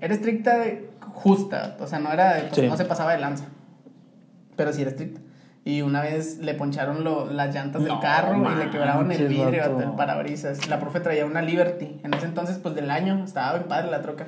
[0.00, 2.66] era estricta, de, justa, o sea, no era, de- pues, Sí.
[2.66, 3.44] no se pasaba de lanza,
[4.56, 5.20] pero sí era estricta.
[5.64, 9.28] Y una vez le poncharon lo- las llantas del No carro y le quebraron el
[9.28, 9.74] vidrio, vato.
[9.76, 10.66] vato, el parabrisas.
[10.68, 12.00] La profe traía una Liberty.
[12.04, 14.24] En ese entonces, pues del año, estaba bien padre la troca.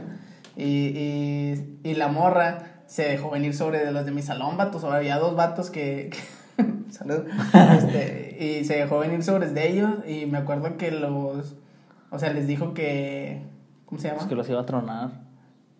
[0.57, 4.84] Y, y, y la morra se dejó venir sobre de los de mi salón, vatos.
[4.84, 6.11] O había dos vatos que.
[6.57, 7.24] que- Salud.
[7.78, 9.91] Este, y se dejó venir sobre de ellos.
[10.07, 11.55] Y me acuerdo que los.
[12.11, 13.42] O sea, les dijo que.
[13.86, 14.20] ¿Cómo se llama?
[14.20, 15.11] Es que los iba a tronar.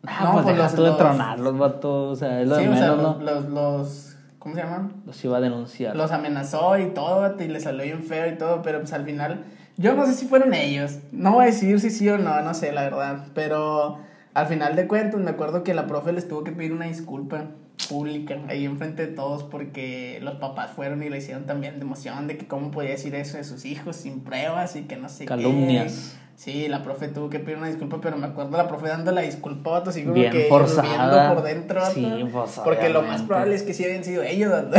[0.07, 2.09] Ah, No, pues, pues los- tú de los- tronarlos, vato.
[2.11, 3.25] O sea, es lo sí, de o sea, menos, los, ¿no?
[3.25, 4.95] los, los- ¿Cómo se llaman?
[5.05, 5.95] Los iba a denunciar.
[5.95, 9.45] Los amenazó y todo, y le salió bien feo y todo, pero pues al final,
[9.77, 12.55] yo no sé si fueron ellos, no voy a decir si sí o no, no
[12.55, 13.99] sé la verdad, pero
[14.33, 17.45] al final de cuentas me acuerdo que la profe les tuvo que pedir una disculpa
[17.89, 22.27] pública ahí enfrente de todos porque los papás fueron y le hicieron también de emoción
[22.27, 25.21] de que cómo podía decir eso de sus hijos sin pruebas y que no sé
[25.21, 25.27] qué.
[25.27, 26.17] Calumnias.
[26.37, 29.21] Sí, la profe tuvo que pedir una disculpa, pero me acuerdo la profe dando la
[29.21, 31.35] disculpa, vato, así como Bien que forzada.
[31.35, 32.25] por dentro, vato, Sí,
[32.65, 34.75] porque lo más probable es que sí habían sido ellos, vato.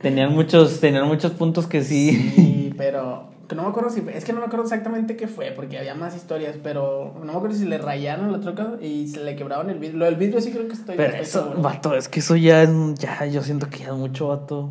[0.00, 2.32] Tenían muchos, tenían muchos puntos que sí.
[2.34, 5.52] Sí, pero que no me acuerdo si es que no me acuerdo exactamente qué fue,
[5.54, 9.20] porque había más historias, pero no me acuerdo si le rayaron la troca y se
[9.22, 9.98] le quebraron el vidrio.
[9.98, 10.96] Lo del vidrio sí creo que estoy.
[10.96, 11.60] Pero eso, seguro.
[11.60, 14.70] vato, es que eso ya es, ya, yo siento que ya es mucho, vato.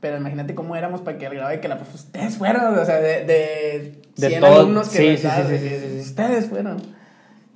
[0.00, 2.84] Pero imagínate cómo éramos para que el grado de que la profe, ustedes fueron, o
[2.84, 6.76] sea, de, de De 100 todo- alumnos que sí, sí, sí, sí, sí, ustedes fueron.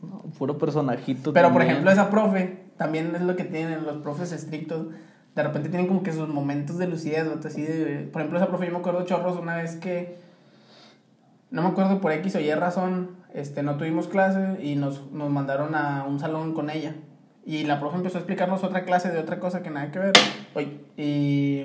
[0.03, 1.33] No, puro personajito.
[1.33, 4.87] Pero por ejemplo, esa profe, también es lo que tienen los profes estrictos.
[5.35, 8.09] De repente tienen como que sus momentos de lucidez, vato, así de.
[8.13, 10.28] Por ejemplo, esa profe, yo me acuerdo chorros una vez que.
[11.51, 15.31] No me acuerdo por X o Y razón, este, no tuvimos clase y nos, nos
[15.31, 16.95] mandaron a un salón con ella.
[17.45, 20.13] Y la profe empezó a explicarnos otra clase de otra cosa que nada que ver.
[20.55, 21.65] Oye, y.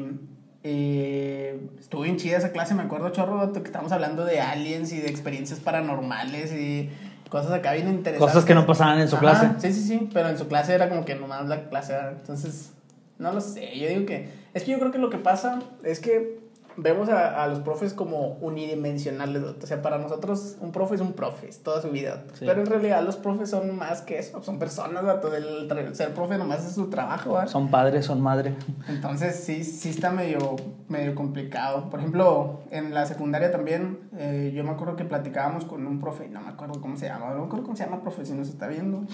[0.63, 4.99] y estuvo bien chida esa clase, me acuerdo chorro, que estábamos hablando de aliens y
[5.01, 6.89] de experiencias paranormales y
[7.29, 8.19] cosas acá bien interesantes.
[8.33, 9.49] Cosas que no pasaban en su Ajá, clase.
[9.57, 12.13] Sí, sí, sí, pero en su clase era como que nomás la clase, ¿verdad?
[12.17, 12.71] entonces,
[13.17, 15.99] no lo sé, yo digo que, es que yo creo que lo que pasa es
[15.99, 16.42] que
[16.77, 21.13] vemos a, a los profes como unidimensionales, o sea, para nosotros un profe es un
[21.13, 22.45] profe, es toda su vida, Sí.
[22.47, 25.11] pero en realidad los profes son más que eso, son personas, ¿no?
[25.11, 27.47] el tra- ser profe nomás es su trabajo, ¿verdad?
[27.47, 28.55] Son padres, son madre.
[28.87, 30.55] Entonces sí, sí está medio,
[30.89, 31.89] medio complicado.
[31.89, 36.27] Por ejemplo, en la secundaria también, eh, yo me acuerdo que platicábamos con un profe,
[36.29, 38.49] no me acuerdo cómo se llama, no me acuerdo cómo se llama profe, si nos
[38.49, 39.03] está viendo.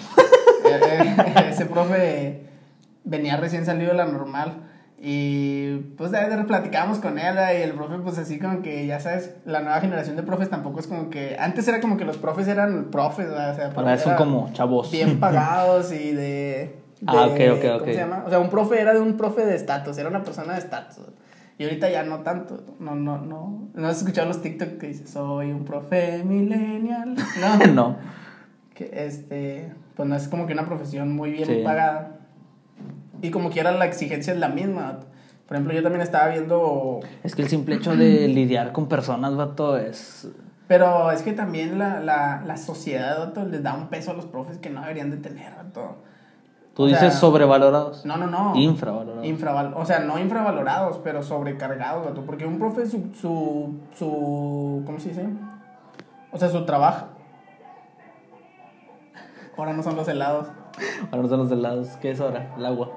[0.66, 2.44] Eh, eh, ese profe
[3.06, 4.69] venía recién salido de la normal
[5.02, 9.36] y pues de, platicábamos con él y el profe pues así como que ya sabes,
[9.46, 12.48] la nueva generación de profes tampoco es como que, antes era como que los profes
[12.50, 13.52] eran profes, ¿verdad?
[13.52, 14.92] o sea, Ahora son era- como chavos.
[14.92, 16.76] bien pagados y de,
[17.08, 17.80] Ah, ok, ok, ok.
[17.80, 18.24] ¿Cómo se llama?
[18.26, 21.00] O sea, un profe era de un profe de estatus, era una persona de estatus.
[21.58, 22.62] Y ahorita ya no tanto.
[22.80, 23.70] No, no, no.
[23.74, 27.16] ¿No has escuchado los TikTok que dice soy un profe millennial?
[27.40, 27.68] No.
[27.74, 27.96] no.
[28.76, 31.62] que este, pues no es como que una profesión muy bien Sí.
[31.64, 32.19] pagada.
[33.22, 35.00] Y como quiera la exigencia es la misma.
[35.48, 39.36] Por ejemplo, yo también estaba viendo Es que el simple hecho de lidiar con personas,
[39.36, 40.28] vato, es.
[40.68, 44.26] Pero es que también la, la, la sociedad vato, les da un peso a los
[44.26, 45.54] profes que no deberían de tener.
[45.56, 45.96] vato.
[46.76, 48.06] Tú O dices sea, sobrevalorados.
[48.06, 48.56] No, no, no.
[48.56, 49.26] Infravalorados.
[49.26, 52.24] Infraval o sea, no infravalorados, pero sobrecargados, vato.
[52.26, 54.84] Porque un profe, su, su, su.
[54.86, 55.26] ¿Cómo se dice?
[56.32, 57.08] O sea, su trabajo.
[59.58, 60.48] Ahora no son los helados.
[61.12, 61.88] Ahora no son los helados.
[62.00, 62.54] ¿Qué es ahora?
[62.58, 62.92] El agua.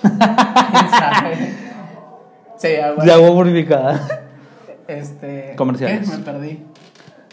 [0.00, 1.54] ¿Quién sabe?
[2.58, 3.04] Sí, agua.
[3.04, 4.00] De agua purificada.
[4.88, 5.54] Este.
[5.56, 6.10] Comerciales.
[6.10, 6.16] ¿qué?
[6.16, 6.62] Me perdí.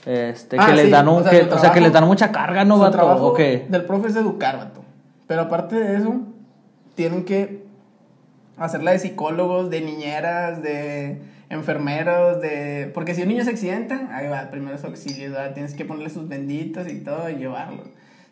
[0.06, 1.94] Este, Ah, que les dan un, o sea, que- su o sea, que trabajo- les
[1.94, 2.92] dan mucha carga, ¿no, vato?
[2.92, 3.66] trabajo ¿O qué?
[3.68, 4.84] del profe es educar, vato.
[5.26, 6.14] Pero aparte de eso,
[6.94, 7.64] tienen que
[8.58, 12.92] hacerla de psicólogos, de niñeras, de enfermeros, de...
[12.94, 15.54] Porque si un niño se accidenta, ahí va, primeros auxilios, ¿verdad?
[15.56, 17.82] Tienes que ponerle sus benditos y todo y llevarlo.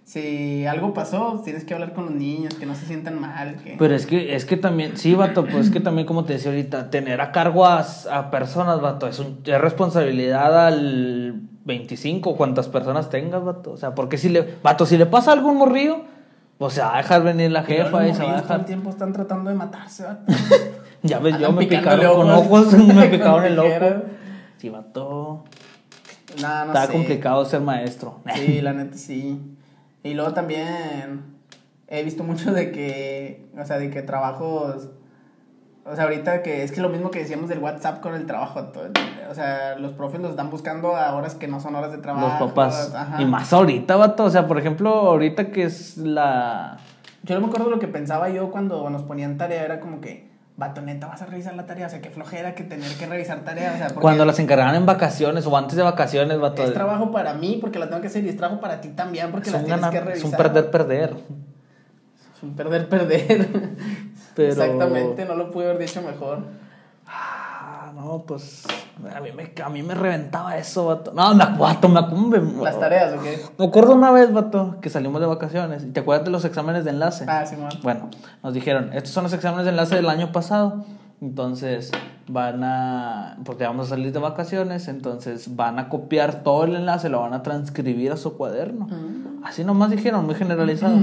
[0.05, 3.75] Si algo pasó, tienes que hablar con los niños, que no se sientan mal, que...
[3.79, 6.51] Pero es que, es que también, sí, vato, pues es que también, como te decía
[6.51, 12.67] ahorita, tener a cargo a, a personas, vato, es, un, es responsabilidad al 25, cuantas
[12.67, 13.71] personas tengas, vato.
[13.71, 16.01] O sea, porque si le, vato, si le pasa a un morrillo,
[16.57, 18.65] pues se va a dejar venir la jefa y se va a todo el dejar.
[18.65, 20.33] tiempo están tratando de matarse, vato.
[21.05, 22.73] Ya ves, yo me picaron con ojos.
[22.73, 24.03] ojos, me picaron el ojo.
[24.57, 25.43] Sí, vato.
[26.41, 26.93] No, no Está sé.
[26.93, 28.21] complicado ser maestro.
[28.35, 29.37] Sí, la neta sí.
[30.03, 31.37] Y luego también
[31.87, 34.89] he visto mucho de que, o sea, de que trabajos,
[35.85, 38.63] o sea, ahorita que es que lo mismo que decíamos del WhatsApp con el trabajo,
[38.65, 38.89] todo,
[39.29, 42.45] o sea, los profes los están buscando a horas que no son horas de trabajo.
[42.45, 42.93] Los papás.
[42.93, 43.21] ajá.
[43.21, 44.25] Y más ahorita, vato.
[44.25, 46.77] O sea, por ejemplo, ahorita que es la.
[47.23, 50.29] Yo no me acuerdo lo que pensaba yo cuando nos ponían tarea, era como que,
[50.55, 53.39] vato, neta, vas a revisar la tarea, o sea, qué flojera que tener que revisar
[53.43, 56.63] tarea, o sea, porque Cuando las encargaban en vacaciones o antes de vacaciones, vato.
[56.63, 59.31] es trabajo para mí porque la tengo que hacer y es trabajo para ti también
[59.31, 60.29] porque es las tienes ganar- que es revisar.
[60.29, 61.15] un perder, perder.
[62.35, 63.47] Es un perder, perder.
[64.35, 66.39] Pero- Exactamente, no lo pude haber dicho mejor.
[67.95, 68.63] No, pues.
[69.15, 71.11] A mí me, a mí me reventaba eso, vato.
[71.13, 72.01] No, me vato, me
[72.39, 73.39] me- Las tareas, ¿o qué?
[73.57, 75.91] Me acuerdo una vez, vato, que salimos de vacaciones.
[75.93, 77.25] ¿Te acuerdas de los exámenes de enlace?
[77.27, 77.69] Ah, sí, man.
[77.81, 78.09] Bueno,
[78.43, 80.85] nos dijeron, estos son los exámenes de enlace del año pasado.
[81.21, 81.89] Entonces
[82.27, 87.07] van a, porque vamos a salir de vacaciones, entonces van a copiar todo el enlace,
[87.09, 88.89] lo van a transcribir a su cuaderno.
[89.43, 90.97] Así nomás dijeron, muy generalizado.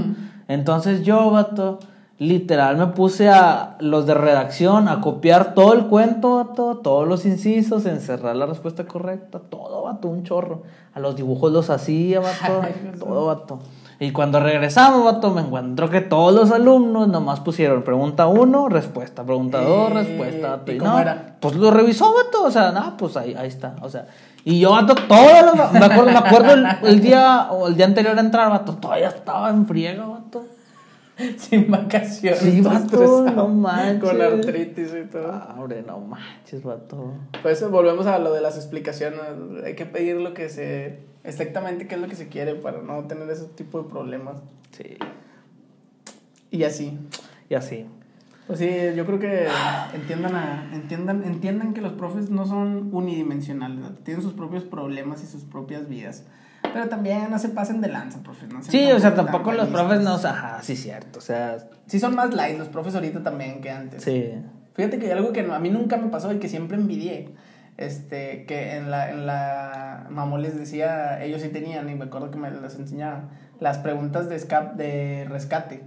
[0.47, 1.79] Entonces yo, vato,
[2.21, 7.25] literal me puse a los de redacción a copiar todo el cuento, vato, todos los
[7.25, 10.61] incisos, encerrar la respuesta correcta, todo, vato, un chorro.
[10.93, 12.61] A los dibujos los hacía, vato,
[12.99, 13.59] todo, vato.
[13.99, 19.23] Y cuando regresamos, vato, me encuentro que todos los alumnos nomás pusieron pregunta uno, respuesta,
[19.23, 20.49] pregunta dos, Eh, respuesta.
[20.51, 20.71] vato.
[20.71, 21.37] ¿y cómo no, era?
[21.39, 22.43] Pues lo revisó, vato.
[22.43, 23.75] O sea, no, pues ahí, ahí está.
[23.81, 24.05] O sea,
[24.45, 27.85] y yo, vato, todo lo, me acuerdo, me acuerdo el, el día o el día
[27.87, 30.43] anterior a entrar, vato, todavía estaba en friega, vato.
[31.37, 32.39] Sin vacaciones.
[32.39, 34.09] Sí, vato, no manches.
[34.09, 35.31] Con artritis y todo.
[35.31, 37.13] Ah, hombre, no manches, vato.
[37.41, 39.19] Pues volvemos a lo de las explicaciones.
[39.63, 40.99] Hay que pedir lo que se.
[41.23, 44.41] Exactamente qué es lo que se quiere para no tener ese tipo de problemas.
[44.71, 44.97] Sí.
[46.49, 46.97] Y así.
[47.49, 47.85] Y así.
[48.47, 49.47] Pues sí, yo creo que
[49.93, 53.89] entiendan, a, entiendan, entiendan que los profes no son unidimensionales, ¿no?
[54.03, 56.25] tienen sus propios problemas y sus propias vidas.
[56.73, 58.49] Pero también no se pasen de lanza, profes.
[58.51, 61.57] No Sí, o sea, tampoco los profes no, ajá, sí, cierto, o sea,
[61.87, 64.03] Sí, son más light los profes ahorita también que antes.
[64.03, 64.33] sí.
[64.73, 67.35] Fíjate que hay algo que a mí nunca me pasó y que siempre envidié.
[67.77, 72.31] Este, que en la, en la mamón les decía, ellos sí tenían, y me acuerdo
[72.31, 75.83] que me las enseñaban, las preguntas de, escap, de rescate.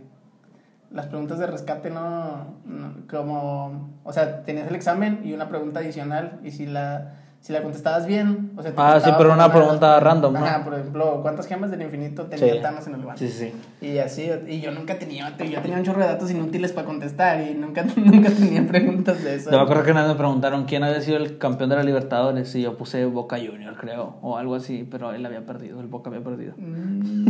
[0.91, 5.81] Las preguntas de rescate no, no- como, o sea, tenías el examen y una pregunta
[5.81, 7.15] adicional, y si la,
[7.45, 10.39] si la contestabas bien, o sea, te Ah, sí, pero una pregunta random, ¿no?
[10.39, 12.61] Ajá, por ejemplo, ¿cuántas gemas del infinito tenía Sí.
[12.63, 13.19] Thanos en el lugar?
[13.19, 13.87] Sí, sí, sí.
[13.87, 17.43] Y así, y yo nunca tenía, yo tenía un chorro de datos inútiles para contestar
[17.43, 19.51] y nunca, nunca tenía preguntas de eso.
[19.51, 21.83] Yo me acuerdo que una vez me preguntaron quién había sido el campeón de la
[21.83, 25.87] Libertadores y yo puse Boca Junior, creo, o algo así, pero él había perdido, el
[25.87, 26.55] Boca había perdido.
[26.57, 27.27] Mm,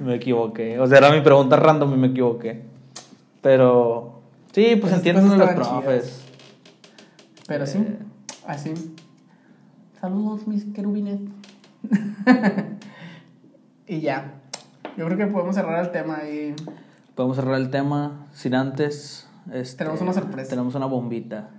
[0.04, 2.60] Me equivoqué, o sea, era mi pregunta random y me equivoqué.
[3.40, 4.20] Pero,
[4.52, 6.24] sí, pues Esas entienden cosas los profes.
[7.46, 8.11] Pero sí, Eh.
[8.46, 8.72] Así.
[10.00, 11.20] Saludos, mis querubines.
[13.86, 14.34] y ya.
[14.96, 16.54] Yo creo que podemos cerrar el tema y
[17.14, 19.28] Podemos cerrar el tema sin antes.
[19.52, 20.50] este, Tenemos una sorpresa.
[20.50, 21.50] Tenemos una bombita.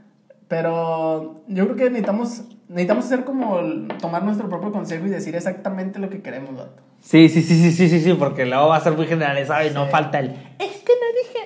[0.48, 5.36] Pero yo creo que necesitamos, necesitamos hacer como el- tomar nuestro propio consejo y decir
[5.36, 6.82] exactamente lo que queremos, vato.
[7.02, 9.72] Sí, sí, sí, sí, sí, sí, sí, porque luego va a ser muy generalizado y
[9.74, 10.32] no falta el.
[10.60, 11.43] Es que no dije.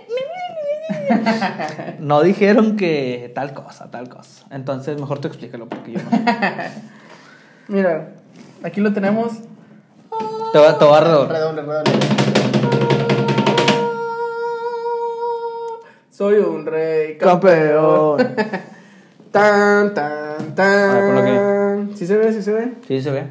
[2.00, 4.46] no dijeron que tal cosa, tal cosa.
[4.52, 6.10] Entonces, mejor tú explícalo porque yo no.
[7.68, 8.10] Mira,
[8.64, 9.34] aquí lo tenemos.
[10.54, 11.30] te va, te va a redor.
[11.30, 11.92] Redoble, redoble.
[16.10, 18.18] Soy un rey Campeón.
[19.32, 21.92] Tan, tan, tan.
[21.96, 22.34] ¿Sí se ve?
[22.34, 22.74] ¿Sí se ve?
[22.88, 23.28] Sí, se ve.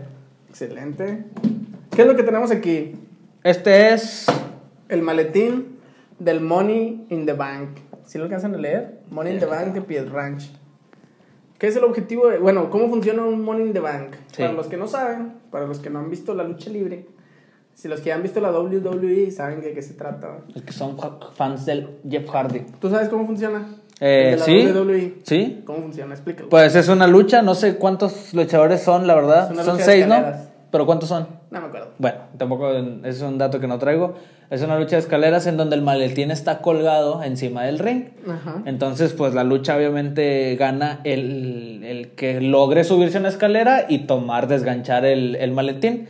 [0.48, 1.24] Excelente.
[1.90, 2.94] ¿Qué es lo que tenemos aquí?
[3.42, 4.26] Este es.
[4.88, 5.75] El maletín
[6.18, 7.70] del Money in the Bank.
[8.04, 9.00] ¿Sí lo alcanzan a leer?
[9.10, 10.50] Money in the Bank de Pied Ranch.
[11.58, 12.28] ¿Qué es el objetivo?
[12.28, 14.12] De, bueno, ¿cómo funciona un Money in the Bank?
[14.32, 14.42] Sí.
[14.42, 17.06] Para los que no saben, para los que no han visto la lucha libre,
[17.74, 20.38] si los que han visto la WWE saben de qué se trata.
[20.54, 22.60] Los que son fa- fans del Jeff Hardy.
[22.80, 23.66] ¿Tú sabes cómo funciona?
[24.00, 24.66] Eh, de la sí.
[24.66, 25.14] WWE.
[25.24, 25.62] Sí.
[25.64, 26.14] ¿Cómo funciona?
[26.14, 26.48] Explícalo.
[26.50, 29.50] Pues es una lucha, no sé cuántos luchadores son, la verdad.
[29.52, 30.22] Es Son seis, ¿no?
[30.70, 31.26] Pero ¿cuántos son?
[31.50, 31.90] No me acuerdo.
[31.98, 32.72] Bueno, tampoco
[33.04, 34.14] es un dato que no traigo.
[34.48, 38.04] Es una lucha de escaleras en donde el maletín está colgado encima del ring.
[38.28, 38.62] Ajá.
[38.64, 44.00] Entonces, pues la lucha obviamente gana el, el que logre subirse a una escalera y
[44.06, 46.08] tomar, desganchar el, el maletín.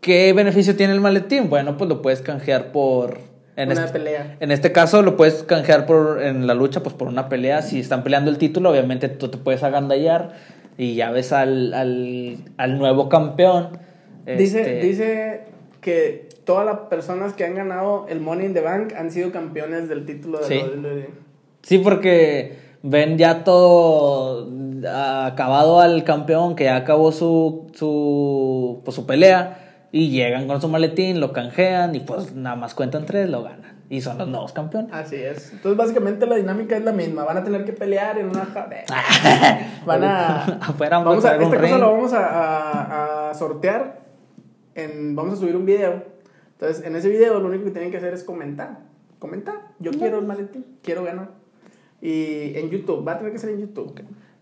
[0.00, 1.48] ¿Qué beneficio tiene el maletín?
[1.48, 3.20] Bueno, pues lo puedes canjear por...
[3.56, 4.36] En Una este, pelea.
[4.38, 7.62] en este caso lo puedes canjear por, en la lucha pues por una pelea.
[7.62, 10.34] Si están peleando el título, obviamente tú te puedes agandallar
[10.76, 13.70] y ya ves al, al, al nuevo campeón.
[14.36, 15.40] Dice, Este, dice
[15.80, 19.88] que todas las personas que han ganado el Money in the Bank han sido campeones
[19.88, 20.54] del título de Sí.
[20.60, 21.10] la WWE.
[21.62, 24.48] Sí, porque ven ya todo
[25.26, 30.68] acabado al campeón, que ya acabó su, su, pues, su pelea, y llegan con su
[30.68, 33.78] maletín, lo canjean, y pues nada más cuentan tres, lo ganan.
[33.90, 34.92] Y son los nuevos campeones.
[34.92, 35.50] Así es.
[35.50, 37.24] Entonces, básicamente la dinámica es la misma.
[37.24, 38.68] Van a tener que pelear en una ja-
[39.86, 40.42] Van a.
[40.60, 43.97] Afuera vamos a, esta cosa lo vamos a, a- a sortear.
[44.78, 46.04] En, vamos a subir un video.
[46.52, 48.78] Entonces, en ese video lo único que tienen que hacer es comentar.
[49.18, 49.56] Comentar.
[49.80, 50.64] Yo quiero el maletín.
[50.82, 51.30] Quiero ganar.
[52.00, 53.06] Y en YouTube.
[53.06, 53.92] Va a tener que ser en YouTube.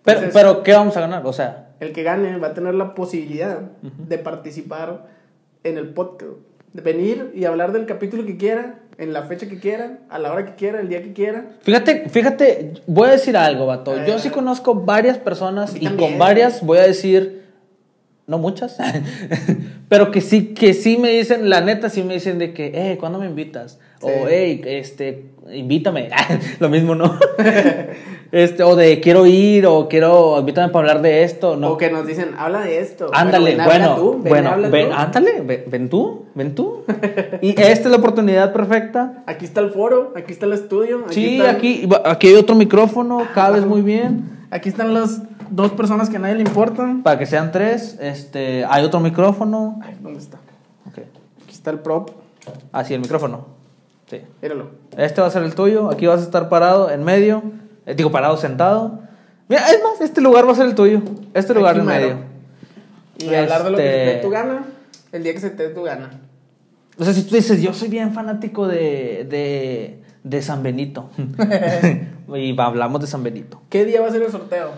[0.04, 1.26] Pero, Entonces, pero, ¿qué vamos a ganar?
[1.26, 5.06] O sea, el que gane va a tener la posibilidad de participar
[5.64, 6.32] en el podcast.
[6.74, 10.30] De venir y hablar del capítulo que quiera, en la fecha que quiera, a la
[10.30, 11.56] hora que quiera, el día que quiera.
[11.62, 13.96] fíjate, fíjate, voy a decir algo, vato.
[14.04, 14.34] Yo sí ver.
[14.34, 16.10] conozco varias personas y también.
[16.10, 17.45] con varias voy a decir,
[18.26, 18.76] no muchas,
[19.88, 22.96] pero que sí, que sí me dicen, la neta sí me dicen de que, eh,
[22.98, 23.78] ¿cuándo me invitas?
[24.02, 26.10] O, hey, este, invítame.
[26.60, 27.16] Lo mismo, ¿no?
[28.32, 31.72] este, o de quiero ir, o quiero, invítame para hablar de esto, ¿no?
[31.72, 33.10] O que nos dicen, habla de esto.
[33.14, 34.94] Ándale, ven, habla bueno, tú, ven, bueno, habla ven, tú.
[34.94, 36.84] ándale, ven, ven tú, ven tú.
[37.40, 39.22] y esta es la oportunidad perfecta.
[39.26, 41.04] Aquí está el foro, aquí está el estudio.
[41.06, 44.30] Aquí Sí, están- aquí, aquí hay otro micrófono, cabes muy bien.
[44.50, 47.02] Aquí están las dos personas que a nadie le importan.
[47.02, 49.78] Para que sean tres, este, hay otro micrófono.
[49.82, 50.38] Ay, ¿dónde está?
[50.86, 50.98] Ok.
[51.44, 52.10] Aquí está el prop.
[52.72, 53.46] Ah, sí, el micrófono.
[54.08, 54.20] Sí.
[54.40, 54.70] Míralo.
[54.96, 55.90] Este va a ser el tuyo.
[55.90, 57.42] Aquí vas a estar parado en medio.
[57.86, 59.00] Eh, digo, parado, sentado.
[59.48, 61.02] Mira, es más, este lugar va a ser el tuyo.
[61.34, 62.06] Este lugar Aquí en mero.
[62.08, 62.26] medio.
[63.18, 64.64] Y hablar de lo que te Este- dé tu gana,
[65.12, 66.10] el día que se te dé tu gana.
[66.98, 71.10] O sea, si tú dices, yo soy bien fanático de, de, de San Benito.
[72.34, 73.60] y hablamos de San Benito.
[73.70, 74.70] ¿Qué día va a ser el sorteo?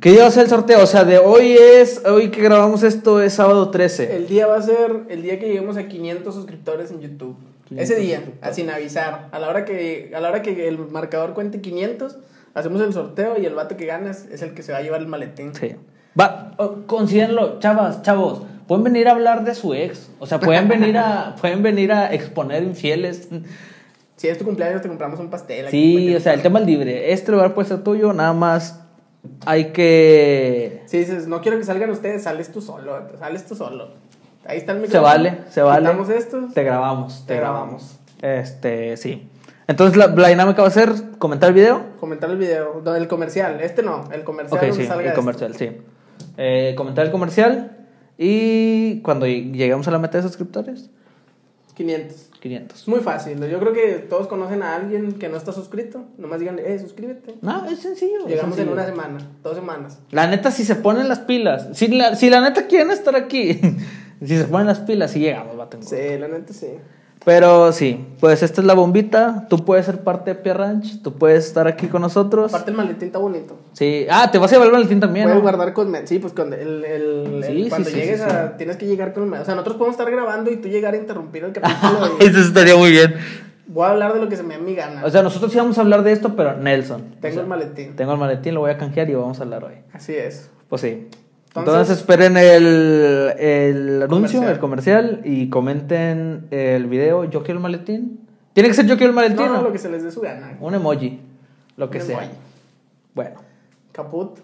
[0.00, 0.82] ¿Qué día va a ser el sorteo?
[0.82, 4.16] O sea, de hoy es, hoy que grabamos esto es sábado 13.
[4.16, 7.36] El día va a ser el día que lleguemos a 500 suscriptores en YouTube.
[7.68, 9.28] 500 Ese día, sin avisar.
[9.32, 12.18] A la hora que a la hora que el marcador cuente 500,
[12.54, 15.00] hacemos el sorteo y el vato que ganas es el que se va a llevar
[15.00, 15.54] el maletín.
[15.54, 15.74] Sí.
[16.18, 18.42] Va, oh, considérenlo, chavas, chavos.
[18.68, 20.08] Pueden venir a hablar de su ex.
[20.18, 23.28] O sea, pueden venir a, pueden venir a exponer infieles.
[24.16, 25.68] Si es tu cumpleaños, te compramos un pastel.
[25.68, 27.12] Sí, o sea, el tema es libre.
[27.12, 28.85] Este lugar puede ser tuyo, nada más
[29.44, 30.82] hay que.
[30.86, 33.88] Si dices, no quiero que salgan ustedes, sales tú solo, sales tú solo.
[34.44, 35.02] Ahí está el Se micrófono.
[35.02, 35.90] vale, se vale.
[36.16, 36.54] Estos.
[36.54, 37.98] Te grabamos, te Te grabamos.
[38.22, 39.28] Este, sí.
[39.68, 41.82] Entonces la, la dinámica va a ser comentar el video.
[41.98, 45.08] Comentar el video, no, el comercial, este no, el comercial Ok, donde sí, salga el
[45.08, 45.20] esto.
[45.20, 45.70] comercial, sí.
[46.36, 47.76] Eh, comentar el comercial
[48.16, 50.88] y cuando lleguemos a la meta de suscriptores,
[51.74, 52.30] 500.
[52.48, 52.80] 500.
[52.80, 56.40] Es muy fácil, yo creo que todos conocen a alguien que no está suscrito, nomás
[56.40, 57.34] digan, eh, suscríbete.
[57.42, 58.20] No, es sencillo.
[58.24, 59.98] es Llegamos en una semana, dos semanas.
[60.10, 63.60] La neta, si se ponen las pilas, si la, si la neta quieren estar aquí,
[64.20, 66.68] si se ponen las pilas, sí llegamos, va Sí, la neta sí.
[67.26, 69.48] Pero sí, pues esta es la bombita.
[69.50, 72.52] Tú puedes ser parte de Pierre Ranch, tú puedes estar aquí con nosotros.
[72.54, 73.56] Aparte el maletín está bonito.
[73.72, 75.24] Sí, ah, te vas a llevar el maletín también.
[75.24, 75.42] Puedes ¿no?
[75.42, 75.92] guardar con...
[76.06, 78.56] Sí, pues con el, el- el- Sí, sí, cuando sí, llegues sí, a...
[78.56, 79.40] Tienes que llegar con el...
[79.40, 82.24] O sea, nosotros podemos estar grabando y tú llegar a interrumpir el capítulo y...
[82.26, 83.16] Eso estaría muy bien.
[83.66, 85.04] Voy a hablar de lo que se me da mi gana.
[85.04, 87.16] O sea, nosotros sí vamos a hablar de esto, pero Nelson.
[87.20, 87.96] Tengo O sea, el maletín.
[87.96, 89.74] Tengo el maletín, lo voy a canjear y vamos a hablar hoy.
[89.92, 90.48] Así es.
[90.68, 91.08] Pues sí.
[91.60, 94.08] Entonces- Entonces, esperen el, el anuncio,
[94.40, 94.48] Comercial.
[94.48, 97.24] el comercial y comenten el video.
[97.24, 98.20] Yo quiero el maletín.
[98.52, 99.36] Tiene que ser yo quiero el maletín.
[99.46, 99.62] No, ¿no?
[99.62, 100.56] lo que se les dé su gana.
[100.60, 101.20] Un emoji.
[101.76, 102.18] Lo que Un sea.
[102.18, 102.32] emoji.
[103.14, 103.40] Bueno.
[103.92, 104.38] Caput.